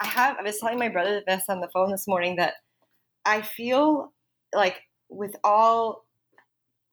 [0.00, 2.54] i have i was telling my brother this on the phone this morning that
[3.24, 4.12] i feel
[4.54, 6.04] like with all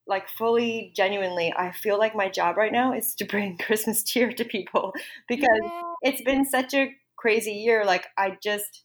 [0.05, 4.31] like fully genuinely i feel like my job right now is to bring christmas cheer
[4.31, 4.93] to people
[5.27, 5.81] because yeah.
[6.01, 7.85] it's been such a crazy year.
[7.85, 8.83] Like i just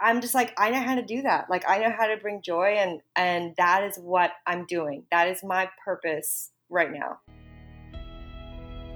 [0.00, 1.48] i'm just like i know how to do that.
[1.48, 5.04] Like i know how to bring joy and and that is what i'm doing.
[5.12, 7.20] That is my purpose right now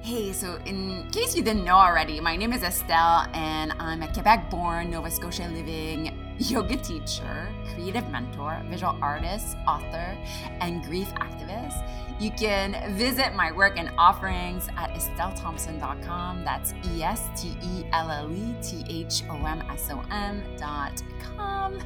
[0.07, 4.13] Hey, so in case you didn't know already, my name is Estelle, and I'm a
[4.13, 10.17] Quebec born, Nova Scotia living yoga teacher, creative mentor, visual artist, author,
[10.61, 11.83] and grief activist.
[12.21, 16.45] You can visit my work and offerings at estellethomson.com.
[16.45, 21.81] That's E S T E L L E T H O M S O M.com.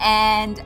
[0.00, 0.60] And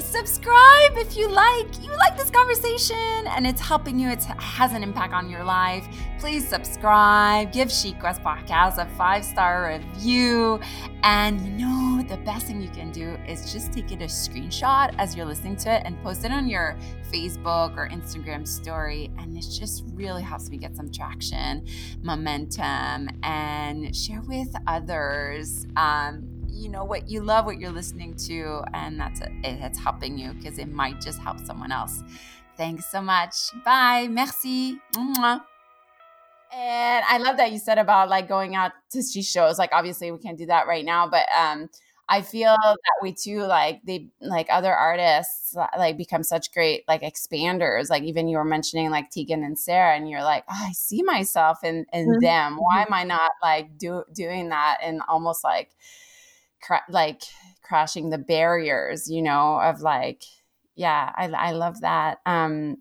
[0.00, 1.82] subscribe if you like.
[1.82, 4.08] You like this conversation and it's helping you.
[4.08, 5.86] It has an impact on your life.
[6.18, 7.52] Please subscribe.
[7.52, 10.60] Give chic west podcast a five star review.
[11.02, 14.94] And you know the best thing you can do is just take it a screenshot
[14.98, 16.76] as you're listening to it and post it on your
[17.10, 19.10] facebook or instagram story.
[19.18, 21.66] And it just really helps me get some traction
[22.02, 25.66] momentum and share with others.
[25.76, 30.18] Um, you know what you love what you're listening to and that's it it's helping
[30.18, 32.02] you because it might just help someone else
[32.56, 35.40] thanks so much bye merci Mwah.
[36.52, 40.10] and i love that you said about like going out to see shows like obviously
[40.10, 41.68] we can't do that right now but um
[42.08, 43.44] I feel that we too.
[43.44, 47.88] Like they, like other artists, like become such great like expanders.
[47.88, 51.02] Like even you were mentioning like Tegan and Sara, and you're like, oh, I see
[51.02, 52.20] myself in in mm-hmm.
[52.20, 52.56] them.
[52.58, 52.92] Why mm-hmm.
[52.92, 55.70] am I not like do doing that and almost like
[56.64, 57.22] cra- like
[57.62, 60.22] crashing the barriers, you know, of like,
[60.74, 62.18] yeah, I, I love that.
[62.26, 62.78] Um,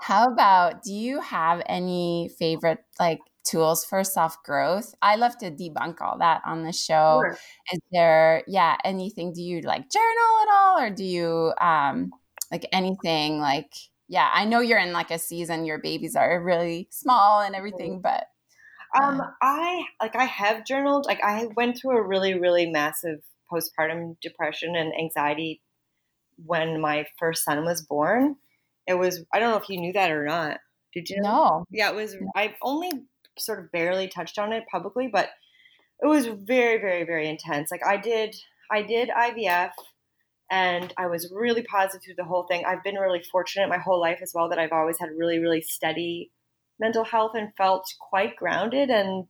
[0.00, 4.94] how about, do you have any favorite like tools for self growth?
[5.00, 7.22] I love to debunk all that on the show.
[7.24, 7.38] Sure.
[7.72, 9.32] Is there, yeah, anything?
[9.32, 12.10] Do you like journal at all, or do you um
[12.52, 13.72] like anything like?
[14.08, 15.64] Yeah, I know you're in like a season.
[15.64, 18.26] Your babies are really small and everything, but
[19.00, 21.06] um, I like I have journaled.
[21.06, 23.20] Like I went through a really, really massive
[23.52, 25.62] postpartum depression and anxiety
[26.44, 28.36] when my first son was born.
[28.86, 30.58] It was I don't know if you knew that or not.
[30.92, 31.20] Did you?
[31.20, 31.30] Know?
[31.30, 31.64] No.
[31.70, 32.16] Yeah, it was.
[32.34, 32.90] I've only
[33.38, 35.28] sort of barely touched on it publicly, but
[36.00, 37.70] it was very, very, very intense.
[37.70, 38.34] Like I did,
[38.70, 39.72] I did IVF,
[40.50, 42.64] and I was really positive through the whole thing.
[42.64, 45.62] I've been really fortunate my whole life as well that I've always had really, really
[45.62, 46.30] steady
[46.78, 49.26] mental health and felt quite grounded and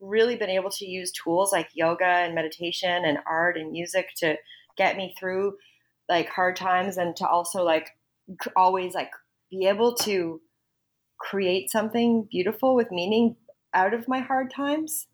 [0.00, 4.36] really been able to use tools like yoga and meditation and art and music to
[4.76, 5.54] get me through
[6.08, 7.88] like hard times and to also like
[8.56, 9.10] always like
[9.50, 10.40] be able to
[11.18, 13.36] create something beautiful with meaning
[13.72, 15.06] out of my hard times.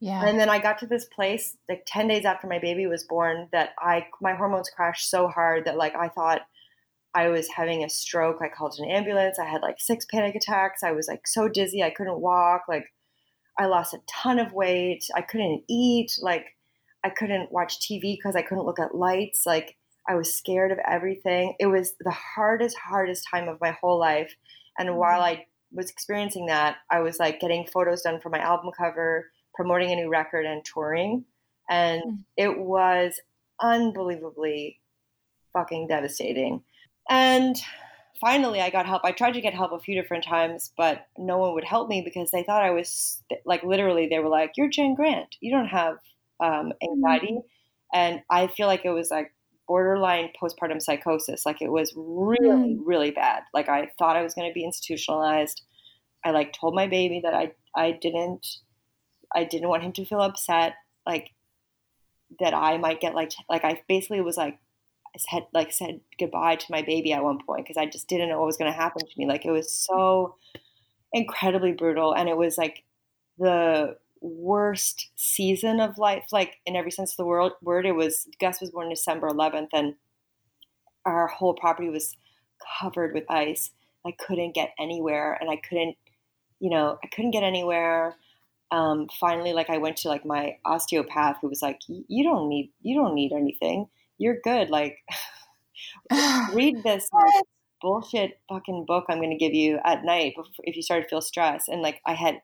[0.00, 0.24] Yeah.
[0.26, 3.48] And then I got to this place like 10 days after my baby was born
[3.52, 6.42] that I my hormones crashed so hard that like I thought
[7.16, 8.42] I was having a stroke.
[8.42, 9.38] I called an ambulance.
[9.38, 10.82] I had like six panic attacks.
[10.82, 11.82] I was like so dizzy.
[11.82, 12.64] I couldn't walk.
[12.68, 12.92] Like
[13.58, 15.08] I lost a ton of weight.
[15.16, 16.12] I couldn't eat.
[16.20, 16.44] Like
[17.02, 19.46] I couldn't watch TV because I couldn't look at lights.
[19.46, 21.54] Like I was scared of everything.
[21.58, 24.36] It was the hardest, hardest time of my whole life.
[24.78, 24.98] And mm-hmm.
[24.98, 29.30] while I was experiencing that, I was like getting photos done for my album cover,
[29.54, 31.24] promoting a new record, and touring.
[31.70, 32.16] And mm-hmm.
[32.36, 33.18] it was
[33.62, 34.80] unbelievably
[35.54, 36.62] fucking devastating.
[37.08, 37.56] And
[38.20, 39.02] finally, I got help.
[39.04, 42.02] I tried to get help a few different times, but no one would help me
[42.02, 45.36] because they thought I was like literally, they were like, You're Jen Grant.
[45.40, 45.98] You don't have
[46.40, 47.32] um, anxiety.
[47.32, 47.98] Mm-hmm.
[47.98, 49.32] And I feel like it was like
[49.66, 51.46] borderline postpartum psychosis.
[51.46, 52.80] Like it was really, mm.
[52.84, 53.42] really bad.
[53.54, 55.62] Like I thought I was going to be institutionalized.
[56.24, 58.46] I like told my baby that I I didn't
[59.34, 60.74] I didn't want him to feel upset.
[61.06, 61.30] Like
[62.40, 64.58] that I might get like like I basically was like
[65.28, 68.38] had like said goodbye to my baby at one point because I just didn't know
[68.38, 69.26] what was going to happen to me.
[69.26, 70.36] Like it was so
[71.12, 72.84] incredibly brutal, and it was like
[73.38, 77.52] the worst season of life, like in every sense of the word.
[77.62, 77.86] Word.
[77.86, 79.94] It was Gus was born December 11th, and
[81.04, 82.16] our whole property was
[82.80, 83.70] covered with ice.
[84.06, 85.96] I couldn't get anywhere, and I couldn't,
[86.60, 88.16] you know, I couldn't get anywhere.
[88.72, 92.72] um, finally, like I went to like my osteopath who was like, you don't need,
[92.82, 93.88] you don't need anything.
[94.18, 94.70] You're good.
[94.70, 94.98] Like
[96.52, 97.44] read this like,
[97.80, 101.20] bullshit fucking book I'm going to give you at night if you start to feel
[101.20, 101.68] stress.
[101.68, 102.40] And like I had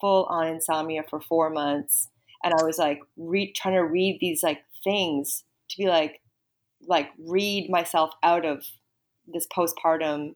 [0.00, 2.08] full on insomnia for four months,
[2.42, 6.20] and I was like re- trying to read these like things to be like
[6.86, 8.64] like read myself out of
[9.26, 10.34] this postpartum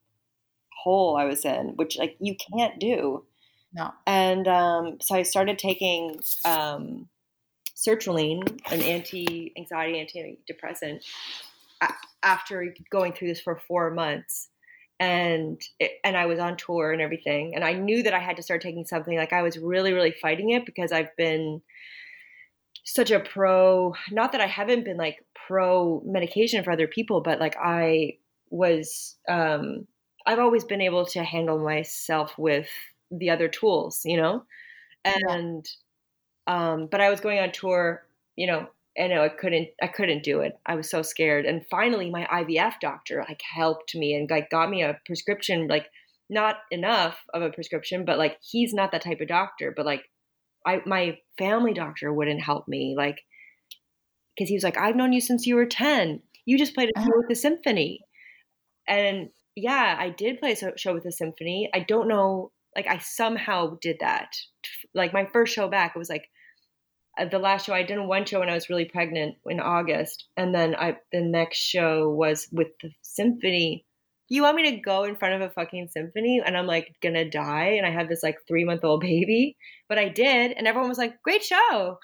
[0.82, 3.24] hole I was in, which like you can't do.
[3.72, 3.92] No.
[4.06, 7.08] And um, so I started taking um,
[7.74, 11.02] sertraline, an anti-anxiety, antidepressant,
[12.22, 14.48] after going through this for four months.
[15.00, 18.36] And it, and I was on tour and everything and I knew that I had
[18.36, 19.16] to start taking something.
[19.16, 21.60] Like I was really really fighting it because I've been
[22.84, 27.40] such a pro not that I haven't been like pro medication for other people but
[27.40, 28.18] like I
[28.50, 29.86] was um
[30.26, 32.68] I've always been able to handle myself with
[33.10, 34.44] the other tools you know?
[35.04, 35.83] And yeah.
[36.46, 40.40] Um but I was going on tour you know and I couldn't I couldn't do
[40.40, 40.58] it.
[40.66, 41.46] I was so scared.
[41.46, 45.86] And finally my IVF doctor like helped me and like got me a prescription like
[46.30, 50.02] not enough of a prescription, but like he's not that type of doctor, but like
[50.66, 53.20] I my family doctor wouldn't help me like
[54.38, 56.22] cuz he was like I've known you since you were 10.
[56.46, 57.12] You just played a show uh-huh.
[57.16, 58.00] with the symphony.
[58.86, 61.70] And yeah, I did play a show with the symphony.
[61.74, 64.36] I don't know like I somehow did that.
[64.94, 66.28] Like my first show back it was like
[67.30, 70.54] the last show I did one show when I was really pregnant in August, and
[70.54, 73.84] then I the next show was with the symphony.
[74.28, 77.28] You want me to go in front of a fucking symphony and I'm like gonna
[77.28, 79.56] die and I have this like three month old baby,
[79.88, 81.98] but I did, and everyone was like, "Great show."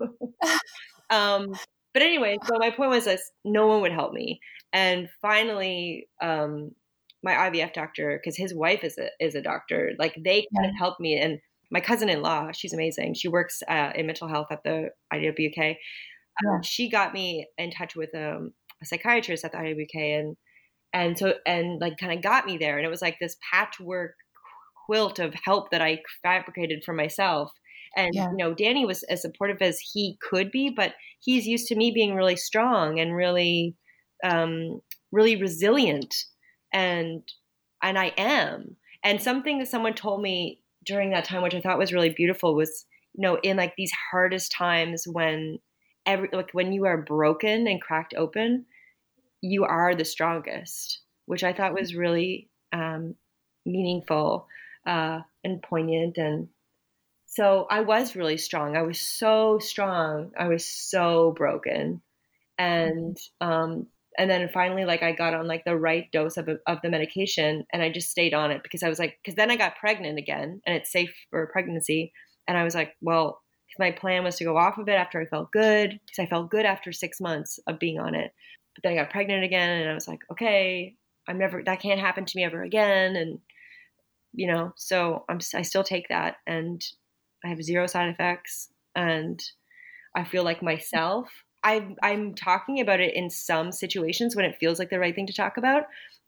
[1.10, 1.54] um,
[1.92, 4.40] but anyway, so my point was this: no one would help me,
[4.72, 6.72] and finally, um,
[7.22, 10.76] my IVF doctor, because his wife is a is a doctor, like they kind of
[10.78, 11.38] helped me and
[11.74, 13.14] my cousin-in-law she's amazing.
[13.14, 15.76] She works uh, in mental health at the iwk
[16.44, 16.60] um, yeah.
[16.62, 20.36] she got me in touch with um, a psychiatrist at the iwk and
[20.92, 22.76] and so and like kind of got me there.
[22.76, 24.14] And it was like this patchwork
[24.86, 27.50] quilt of help that i fabricated for myself.
[27.96, 28.30] And yeah.
[28.30, 31.90] you know danny was as supportive as he could be but he's used to me
[31.90, 33.76] being really strong and really
[34.22, 34.80] um,
[35.12, 36.14] really resilient.
[36.72, 37.22] And
[37.82, 38.76] and i am.
[39.02, 42.54] And something that someone told me during that time, which I thought was really beautiful,
[42.54, 45.58] was you know in like these hardest times when
[46.06, 48.66] every like when you are broken and cracked open,
[49.40, 53.14] you are the strongest, which I thought was really um,
[53.66, 54.46] meaningful
[54.86, 56.48] uh, and poignant and
[57.34, 58.76] so I was really strong.
[58.76, 60.30] I was so strong.
[60.38, 62.00] I was so broken.
[62.58, 66.78] And um, and then finally like i got on like the right dose of, of
[66.82, 69.56] the medication and i just stayed on it because i was like because then i
[69.56, 72.12] got pregnant again and it's safe for pregnancy.
[72.46, 73.40] And i was like well
[73.78, 76.50] my plan was to go off of it after i felt good because i felt
[76.50, 78.32] good after six months of being on it
[78.74, 80.94] but then i got pregnant again and i was like okay
[81.28, 83.38] i'm never that can't happen to me ever again and
[84.32, 86.84] you know so i'm i still take that and
[87.44, 89.42] i have zero side effects and
[90.14, 90.64] i feel like mm.
[90.64, 95.14] myself I, I'm talking about it in some situations when it feels like the right
[95.14, 95.84] thing to talk about,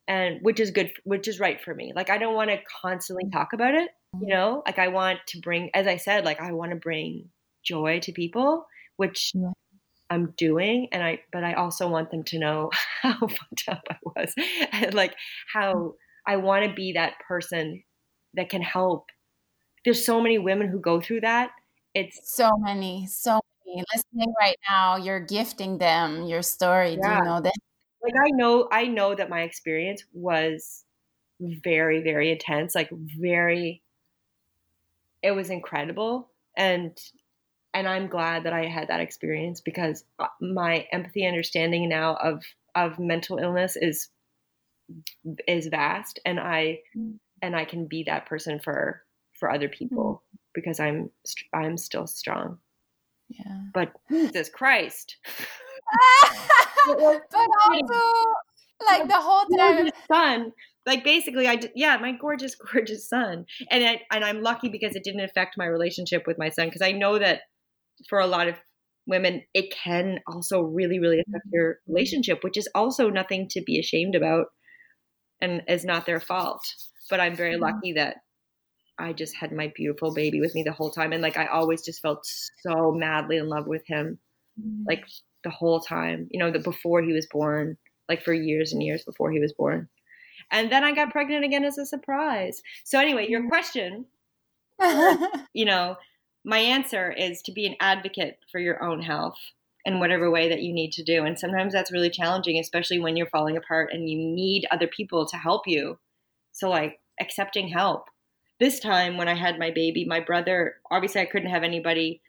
[0.08, 1.92] and which is good, which is right for me.
[1.94, 3.38] Like I don't want to constantly mm-hmm.
[3.38, 4.28] talk about it, you mm-hmm.
[4.28, 4.62] know.
[4.64, 7.28] Like I want to bring, as I said, like I want to bring
[7.62, 9.50] joy to people, which yeah.
[10.08, 12.70] I'm doing, and I, but I also want them to know
[13.02, 14.34] how fucked up I was,
[14.72, 15.14] and like
[15.52, 16.32] how mm-hmm.
[16.32, 17.82] I want to be that person
[18.34, 19.10] that can help.
[19.84, 21.50] There's so many women who go through that.
[21.94, 23.40] It's so many, so
[23.94, 26.98] listening right now, you're gifting them your story.
[27.00, 27.18] Yeah.
[27.18, 27.52] Do you know that?
[28.02, 30.84] Like I know, I know that my experience was
[31.40, 32.74] very, very intense.
[32.74, 33.82] Like very,
[35.22, 36.96] it was incredible, and
[37.74, 42.42] and I'm glad that I had that experience because uh, my empathy, understanding now of
[42.74, 44.08] of mental illness is
[45.48, 47.18] is vast, and I mm.
[47.42, 49.02] and I can be that person for
[49.34, 50.38] for other people mm.
[50.54, 51.10] because I'm
[51.52, 52.58] I'm still strong.
[53.28, 53.58] Yeah.
[53.74, 55.16] But Jesus Christ.
[56.86, 57.22] but
[57.66, 58.00] also,
[58.84, 60.52] like the whole time, son.
[60.84, 64.94] Like basically, I did, yeah, my gorgeous, gorgeous son, and I, and I'm lucky because
[64.94, 67.42] it didn't affect my relationship with my son because I know that
[68.08, 68.56] for a lot of
[69.06, 71.92] women, it can also really, really affect your mm-hmm.
[71.92, 74.46] relationship, which is also nothing to be ashamed about,
[75.40, 76.62] and is not their fault.
[77.10, 78.16] But I'm very lucky that
[78.98, 81.12] I just had my beautiful baby with me the whole time.
[81.12, 82.26] And like, I always just felt
[82.60, 84.18] so madly in love with him,
[84.60, 84.84] mm-hmm.
[84.86, 85.04] like
[85.44, 87.76] the whole time, you know, the before he was born,
[88.08, 89.88] like for years and years before he was born.
[90.50, 92.62] And then I got pregnant again as a surprise.
[92.84, 93.48] So, anyway, your mm-hmm.
[93.48, 94.06] question,
[95.52, 95.96] you know,
[96.44, 99.38] my answer is to be an advocate for your own health
[99.84, 101.24] in whatever way that you need to do.
[101.24, 105.26] And sometimes that's really challenging, especially when you're falling apart and you need other people
[105.26, 105.98] to help you.
[106.52, 108.08] So, like, accepting help.
[108.58, 112.22] This time, when I had my baby, my brother, obviously, I couldn't have anybody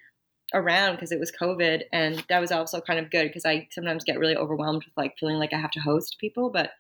[0.54, 1.84] around because it was COVID.
[1.92, 5.16] And that was also kind of good because I sometimes get really overwhelmed with like
[5.20, 6.50] feeling like I have to host people.
[6.50, 6.72] But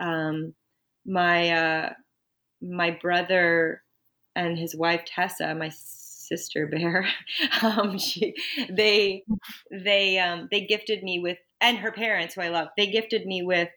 [0.00, 0.54] um,
[1.04, 1.92] my, uh,
[2.62, 3.82] my brother
[4.34, 5.70] and his wife, Tessa, my
[6.26, 7.06] sister bear
[7.62, 8.34] um, she,
[8.68, 9.24] they
[9.70, 13.42] they um, they gifted me with and her parents who i love they gifted me
[13.42, 13.68] with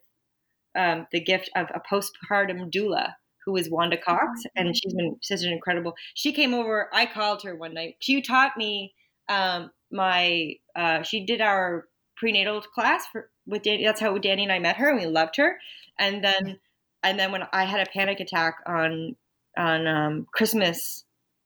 [0.76, 3.14] um, the gift of a postpartum doula
[3.50, 7.41] who is wanda cox and she's been such an incredible she came over i called
[7.41, 8.93] her one night she taught me
[9.30, 11.86] um, my uh, she did our
[12.18, 13.86] prenatal class for with Danny.
[13.86, 15.58] That's how Danny and I met her, and we loved her.
[15.97, 16.60] And then,
[17.04, 19.16] and then when I had a panic attack on
[19.58, 21.06] on um, Christmas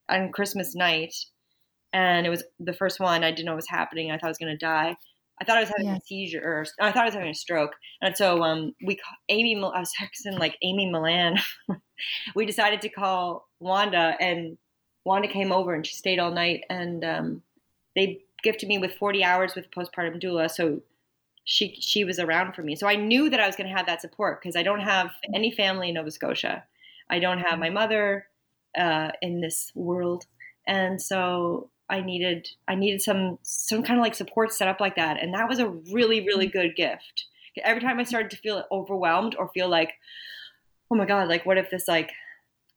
[0.09, 1.13] on Christmas night,
[1.91, 3.23] and it was the first one.
[3.23, 4.11] I didn't know what was happening.
[4.11, 4.95] I thought I was going to die.
[5.41, 5.97] I thought I was having yeah.
[5.97, 7.73] a seizure, or I thought I was having a stroke.
[8.01, 8.99] And so, um, we
[9.29, 11.37] Amy, I was texting like Amy Millan.
[12.35, 14.57] we decided to call Wanda, and
[15.05, 17.41] Wanda came over, and she stayed all night, and um,
[17.95, 20.49] they gifted me with 40 hours with postpartum doula.
[20.49, 20.81] So
[21.45, 22.75] she she was around for me.
[22.75, 25.11] So I knew that I was going to have that support because I don't have
[25.33, 26.63] any family in Nova Scotia.
[27.09, 28.27] I don't have my mother
[28.77, 30.25] uh, in this world,
[30.67, 34.95] and so I needed I needed some some kind of like support set up like
[34.95, 36.59] that, and that was a really really mm-hmm.
[36.59, 37.25] good gift.
[37.63, 39.93] Every time I started to feel overwhelmed or feel like,
[40.91, 42.11] oh my god, like what if this like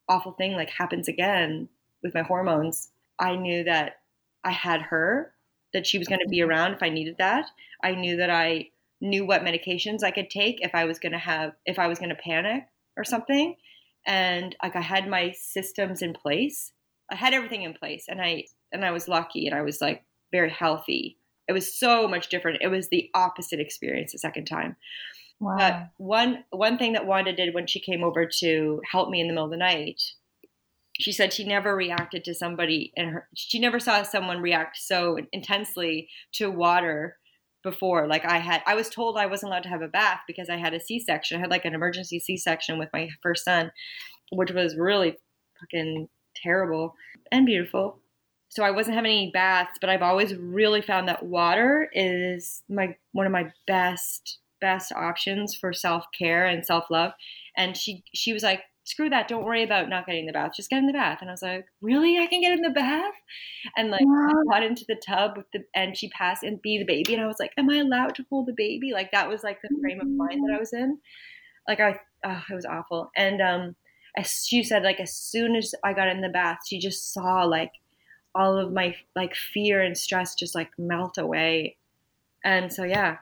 [0.08, 1.68] awful thing like happens again
[2.02, 2.90] with my hormones?
[3.18, 4.00] I knew that
[4.44, 5.32] I had her,
[5.72, 7.46] that she was going to be around if I needed that.
[7.82, 11.18] I knew that I knew what medications I could take if I was going to
[11.18, 12.64] have if I was going to panic
[12.96, 13.56] or something
[14.06, 16.72] and like I had my systems in place.
[17.10, 20.04] I had everything in place and I and I was lucky and I was like
[20.32, 21.18] very healthy.
[21.48, 22.62] It was so much different.
[22.62, 24.76] It was the opposite experience the second time.
[25.40, 25.56] Wow.
[25.58, 29.28] But one one thing that Wanda did when she came over to help me in
[29.28, 30.02] the middle of the night,
[30.98, 35.18] she said she never reacted to somebody and her she never saw someone react so
[35.32, 37.16] intensely to water
[37.66, 38.06] before.
[38.06, 40.56] Like I had, I was told I wasn't allowed to have a bath because I
[40.56, 41.36] had a C-section.
[41.36, 43.72] I had like an emergency C-section with my first son,
[44.30, 45.18] which was really
[45.60, 46.94] fucking terrible
[47.32, 47.98] and beautiful.
[48.48, 52.96] So I wasn't having any baths, but I've always really found that water is my
[53.12, 57.12] one of my best best options for self-care and self-love.
[57.56, 59.28] And she she was like, screw that.
[59.28, 60.52] Don't worry about not getting in the bath.
[60.56, 61.18] Just get in the bath.
[61.20, 62.18] And I was like, really?
[62.18, 63.14] I can get in the bath?
[63.76, 66.84] And like, I got into the tub with the, and she passed and be the
[66.84, 67.14] baby.
[67.14, 68.92] And I was like, am I allowed to hold the baby?
[68.92, 70.98] Like, that was like the frame of mind that I was in.
[71.66, 73.10] Like, I, oh, it was awful.
[73.16, 73.76] And, um,
[74.16, 77.42] as she said, like, as soon as I got in the bath, she just saw
[77.42, 77.72] like
[78.36, 81.76] all of my like fear and stress just like melt away.
[82.44, 83.16] And so, yeah,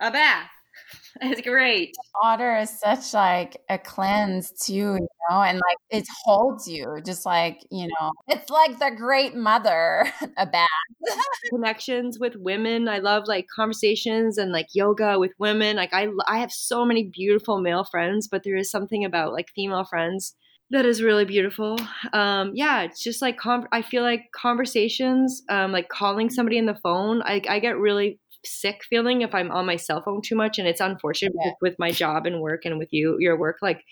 [0.00, 0.50] a bath.
[1.22, 1.94] It's great.
[2.22, 7.24] Water is such like a cleanse too, you know, and like it holds you just
[7.24, 10.68] like, you know, it's like the great mother, a bath.
[11.50, 12.88] Connections with women.
[12.88, 15.76] I love like conversations and like yoga with women.
[15.76, 19.46] Like I I have so many beautiful male friends, but there is something about like
[19.54, 20.34] female friends
[20.70, 21.78] that is really beautiful.
[22.12, 26.66] Um, yeah, it's just like com- I feel like conversations, um, like calling somebody in
[26.66, 27.22] the phone.
[27.22, 30.58] I, I get really sick feeling if I'm on my cell phone too much.
[30.58, 31.52] And it's unfortunate yeah.
[31.60, 33.82] with, my job and work and with you, your work, like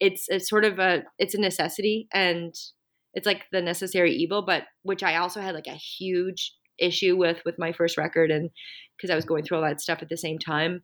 [0.00, 2.54] it's, it's sort of a, it's a necessity and
[3.14, 7.42] it's like the necessary evil, but which I also had like a huge issue with,
[7.44, 8.30] with my first record.
[8.30, 8.50] And
[9.00, 10.82] cause I was going through all that stuff at the same time.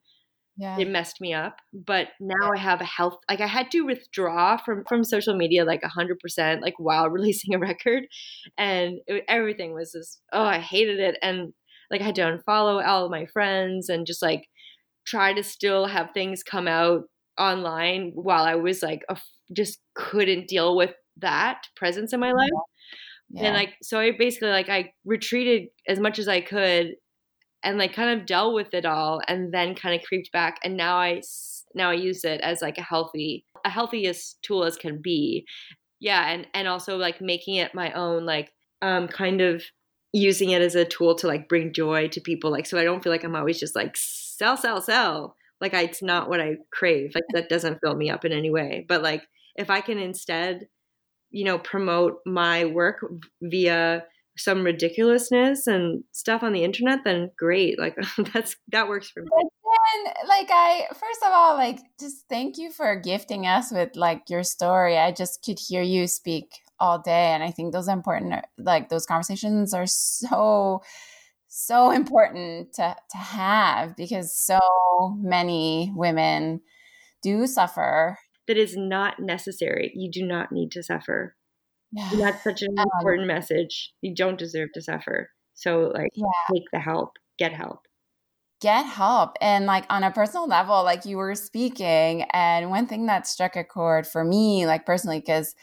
[0.60, 0.76] Yeah.
[0.76, 4.56] it messed me up but now i have a health like i had to withdraw
[4.56, 8.08] from from social media like 100% like while releasing a record
[8.56, 11.52] and it, everything was just oh i hated it and
[11.90, 14.48] like I had to unfollow all of my friends and just like
[15.06, 17.04] try to still have things come out
[17.38, 19.16] online while I was like a,
[19.56, 22.50] just couldn't deal with that presence in my life.
[23.30, 23.44] Yeah.
[23.44, 26.94] And like so I basically like I retreated as much as I could
[27.62, 30.76] and like kind of dealt with it all and then kind of creeped back and
[30.76, 31.20] now I
[31.74, 35.44] now I use it as like a healthy a healthiest tool as can be.
[36.00, 39.62] Yeah, and and also like making it my own like um kind of
[40.12, 43.02] using it as a tool to like bring joy to people like so i don't
[43.02, 43.94] feel like i'm always just like
[44.38, 45.36] sell sell sell.
[45.60, 47.14] Like I, it's not what i crave.
[47.14, 48.86] Like that doesn't fill me up in any way.
[48.88, 49.24] But like
[49.56, 50.68] if i can instead
[51.30, 53.04] you know promote my work
[53.42, 54.04] via
[54.38, 57.78] some ridiculousness and stuff on the internet then great.
[57.78, 57.96] Like
[58.32, 59.28] that's that works for me.
[59.34, 64.22] And like i first of all like just thank you for gifting us with like
[64.30, 64.96] your story.
[64.96, 66.46] I just could hear you speak
[66.80, 67.32] all day.
[67.32, 70.82] And I think those important, like those conversations are so,
[71.48, 74.58] so important to, to have because so
[75.18, 76.60] many women
[77.22, 78.18] do suffer.
[78.46, 79.92] That is not necessary.
[79.94, 81.36] You do not need to suffer.
[81.92, 82.10] Yeah.
[82.12, 83.92] And that's such an um, important message.
[84.00, 85.30] You don't deserve to suffer.
[85.54, 86.26] So, like, yeah.
[86.52, 87.80] take the help, get help
[88.60, 93.06] get help and like on a personal level like you were speaking and one thing
[93.06, 95.54] that struck a chord for me like personally because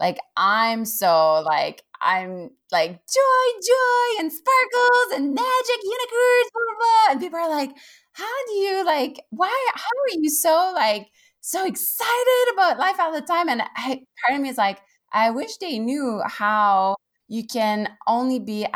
[0.00, 6.76] like i'm so like i'm like joy joy and sparkles and magic unicorns blah, blah,
[6.78, 7.12] blah.
[7.12, 7.70] and people are like
[8.12, 11.08] how do you like why how are you so like
[11.40, 14.78] so excited about life all the time and I, part of me is like
[15.12, 16.96] i wish they knew how
[17.28, 18.66] you can only be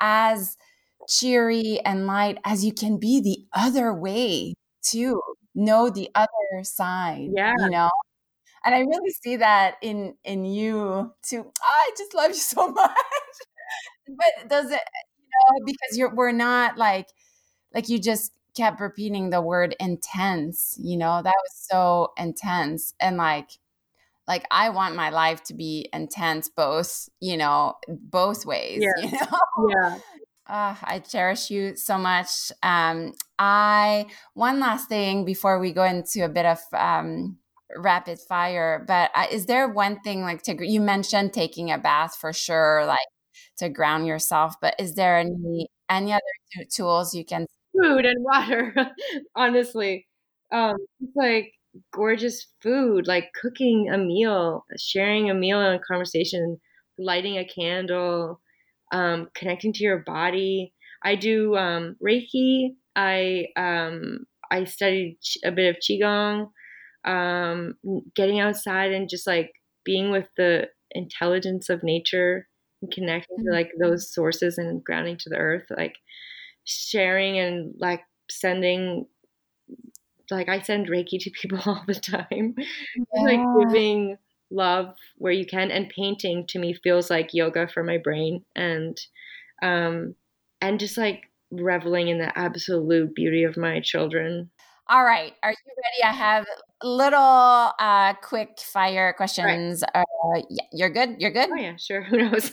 [0.00, 0.56] as
[1.08, 4.54] cheery and light as you can be the other way
[4.84, 5.20] too.
[5.54, 7.28] Know the other side.
[7.34, 7.52] Yeah.
[7.58, 7.90] You know?
[8.64, 11.44] And I really see that in in you too.
[11.46, 12.96] Oh, I just love you so much.
[14.08, 14.80] but does it
[15.18, 17.08] you know, because you're we're not like
[17.74, 22.94] like you just kept repeating the word intense, you know, that was so intense.
[23.00, 23.50] And like
[24.28, 28.82] like I want my life to be intense both, you know, both ways.
[28.82, 28.92] Yeah.
[29.04, 29.68] You know?
[29.70, 29.98] Yeah.
[30.48, 32.50] Oh, I cherish you so much.
[32.62, 37.38] Um, I one last thing before we go into a bit of um,
[37.76, 42.16] rapid fire, but uh, is there one thing like to you mentioned taking a bath
[42.20, 42.98] for sure, like
[43.58, 47.46] to ground yourself, but is there any any other tools you can
[47.80, 48.74] food and water?
[49.36, 50.06] honestly,
[50.52, 51.52] um, it's like
[51.92, 56.58] gorgeous food, like cooking a meal, sharing a meal and a conversation,
[56.98, 58.40] lighting a candle
[58.92, 60.72] um, connecting to your body.
[61.02, 62.74] I do um, Reiki.
[62.94, 66.50] I um, I studied a bit of qigong.
[67.04, 67.74] Um,
[68.14, 69.52] getting outside and just like
[69.84, 72.48] being with the intelligence of nature
[72.80, 73.48] and connecting mm-hmm.
[73.48, 75.66] to like those sources and grounding to the earth.
[75.76, 75.94] Like
[76.64, 79.06] sharing and like sending
[80.30, 82.54] like I send Reiki to people all the time.
[82.56, 83.22] Yeah.
[83.22, 84.16] like giving
[84.52, 89.00] love where you can and painting to me feels like yoga for my brain and
[89.62, 90.14] um
[90.60, 94.50] and just like reveling in the absolute beauty of my children
[94.88, 96.44] all right are you ready i have
[96.84, 100.04] little uh quick fire questions right.
[100.04, 102.52] uh yeah, you're good you're good oh yeah sure who knows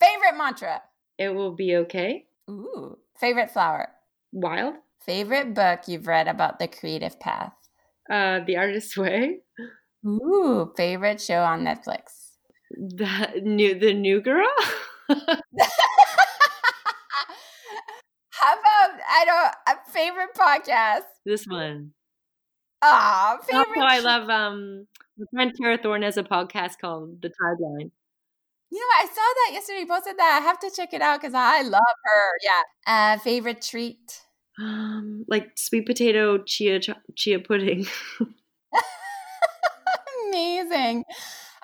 [0.00, 0.82] favorite mantra
[1.18, 3.88] it will be okay ooh favorite flower
[4.32, 7.52] wild favorite book you've read about the creative path
[8.10, 9.40] uh, The Artist's Way.
[10.06, 12.32] Ooh, favorite show on Netflix.
[12.70, 14.50] The new, the new girl.
[18.44, 21.04] How about I don't a favorite podcast?
[21.24, 21.92] This one.
[22.82, 23.68] Ah, favorite.
[23.68, 24.86] Also, I love um.
[25.16, 27.90] My friend Tara Thorne has a podcast called The Tideline.
[28.70, 29.78] You know, I saw that yesterday.
[29.80, 30.40] You posted that.
[30.42, 32.30] I have to check it out because I love her.
[32.42, 32.62] Yeah.
[33.14, 34.20] Uh, favorite treat.
[34.56, 36.78] Um, like sweet potato chia
[37.16, 37.86] chia pudding.
[40.30, 41.02] Amazing.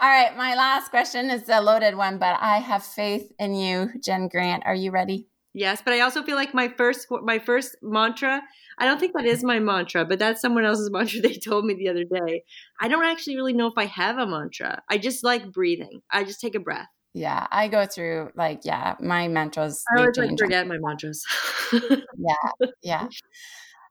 [0.01, 3.91] All right, my last question is a loaded one, but I have faith in you,
[4.03, 4.65] Jen Grant.
[4.67, 5.30] Are you ready?
[5.53, 8.41] Yes, but I also feel like my first my first mantra.
[8.79, 11.21] I don't think that is my mantra, but that's someone else's mantra.
[11.21, 12.45] They told me the other day.
[12.81, 14.83] I don't actually really know if I have a mantra.
[14.89, 16.03] I just like breathing.
[16.11, 16.87] I just take a breath.
[17.15, 19.83] Yeah, I go through like yeah, my mantras.
[19.93, 21.25] I always like forget my mantras.
[21.73, 23.09] yeah, yeah.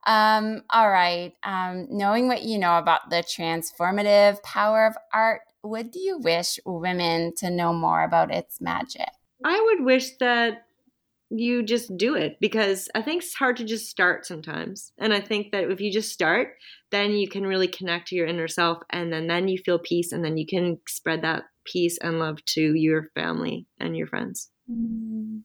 [0.05, 1.33] Um, all right.
[1.43, 7.33] Um, knowing what you know about the transformative power of art, would you wish women
[7.37, 9.09] to know more about its magic?
[9.43, 10.65] I would wish that
[11.29, 14.91] you just do it because I think it's hard to just start sometimes.
[14.97, 16.55] And I think that if you just start,
[16.91, 20.11] then you can really connect to your inner self and then then you feel peace
[20.11, 24.49] and then you can spread that peace and love to your family and your friends.
[24.69, 25.43] Mm.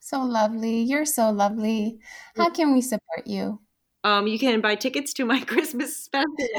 [0.00, 0.82] So lovely.
[0.82, 1.98] You're so lovely.
[2.36, 3.60] How can we support you?
[4.04, 6.26] Um, you can buy tickets to my Christmas special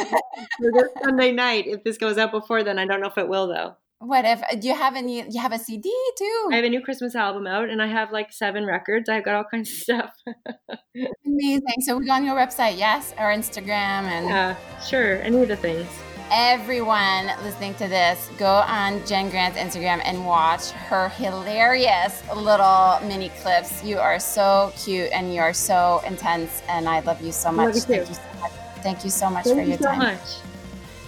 [0.57, 1.65] for this Sunday night.
[1.67, 3.77] If this goes out before then, I don't know if it will though.
[3.99, 5.27] What if uh, do you have any?
[5.29, 6.49] You have a CD too?
[6.51, 9.09] I have a new Christmas album out, and I have like seven records.
[9.09, 10.11] I've got all kinds of stuff.
[11.25, 11.81] Amazing.
[11.81, 15.55] So we go on your website, yes, or Instagram, and yeah, sure, any of the
[15.55, 15.87] things
[16.31, 23.29] everyone listening to this, go on Jen Grant's Instagram and watch her hilarious little mini
[23.41, 23.83] clips.
[23.83, 27.75] You are so cute and you are so intense, and I love you so much.
[27.75, 28.51] You Thank you so much.
[28.81, 29.99] Thank you so much Thank for your you so time.
[29.99, 30.39] Much.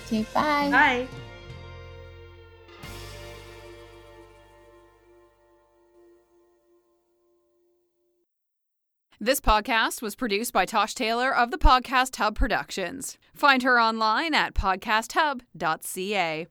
[0.08, 0.70] Okay, bye.
[0.72, 1.08] Bye.
[9.22, 13.18] This podcast was produced by Tosh Taylor of the Podcast Hub Productions.
[13.36, 16.48] Find her online at podcasthub.ca.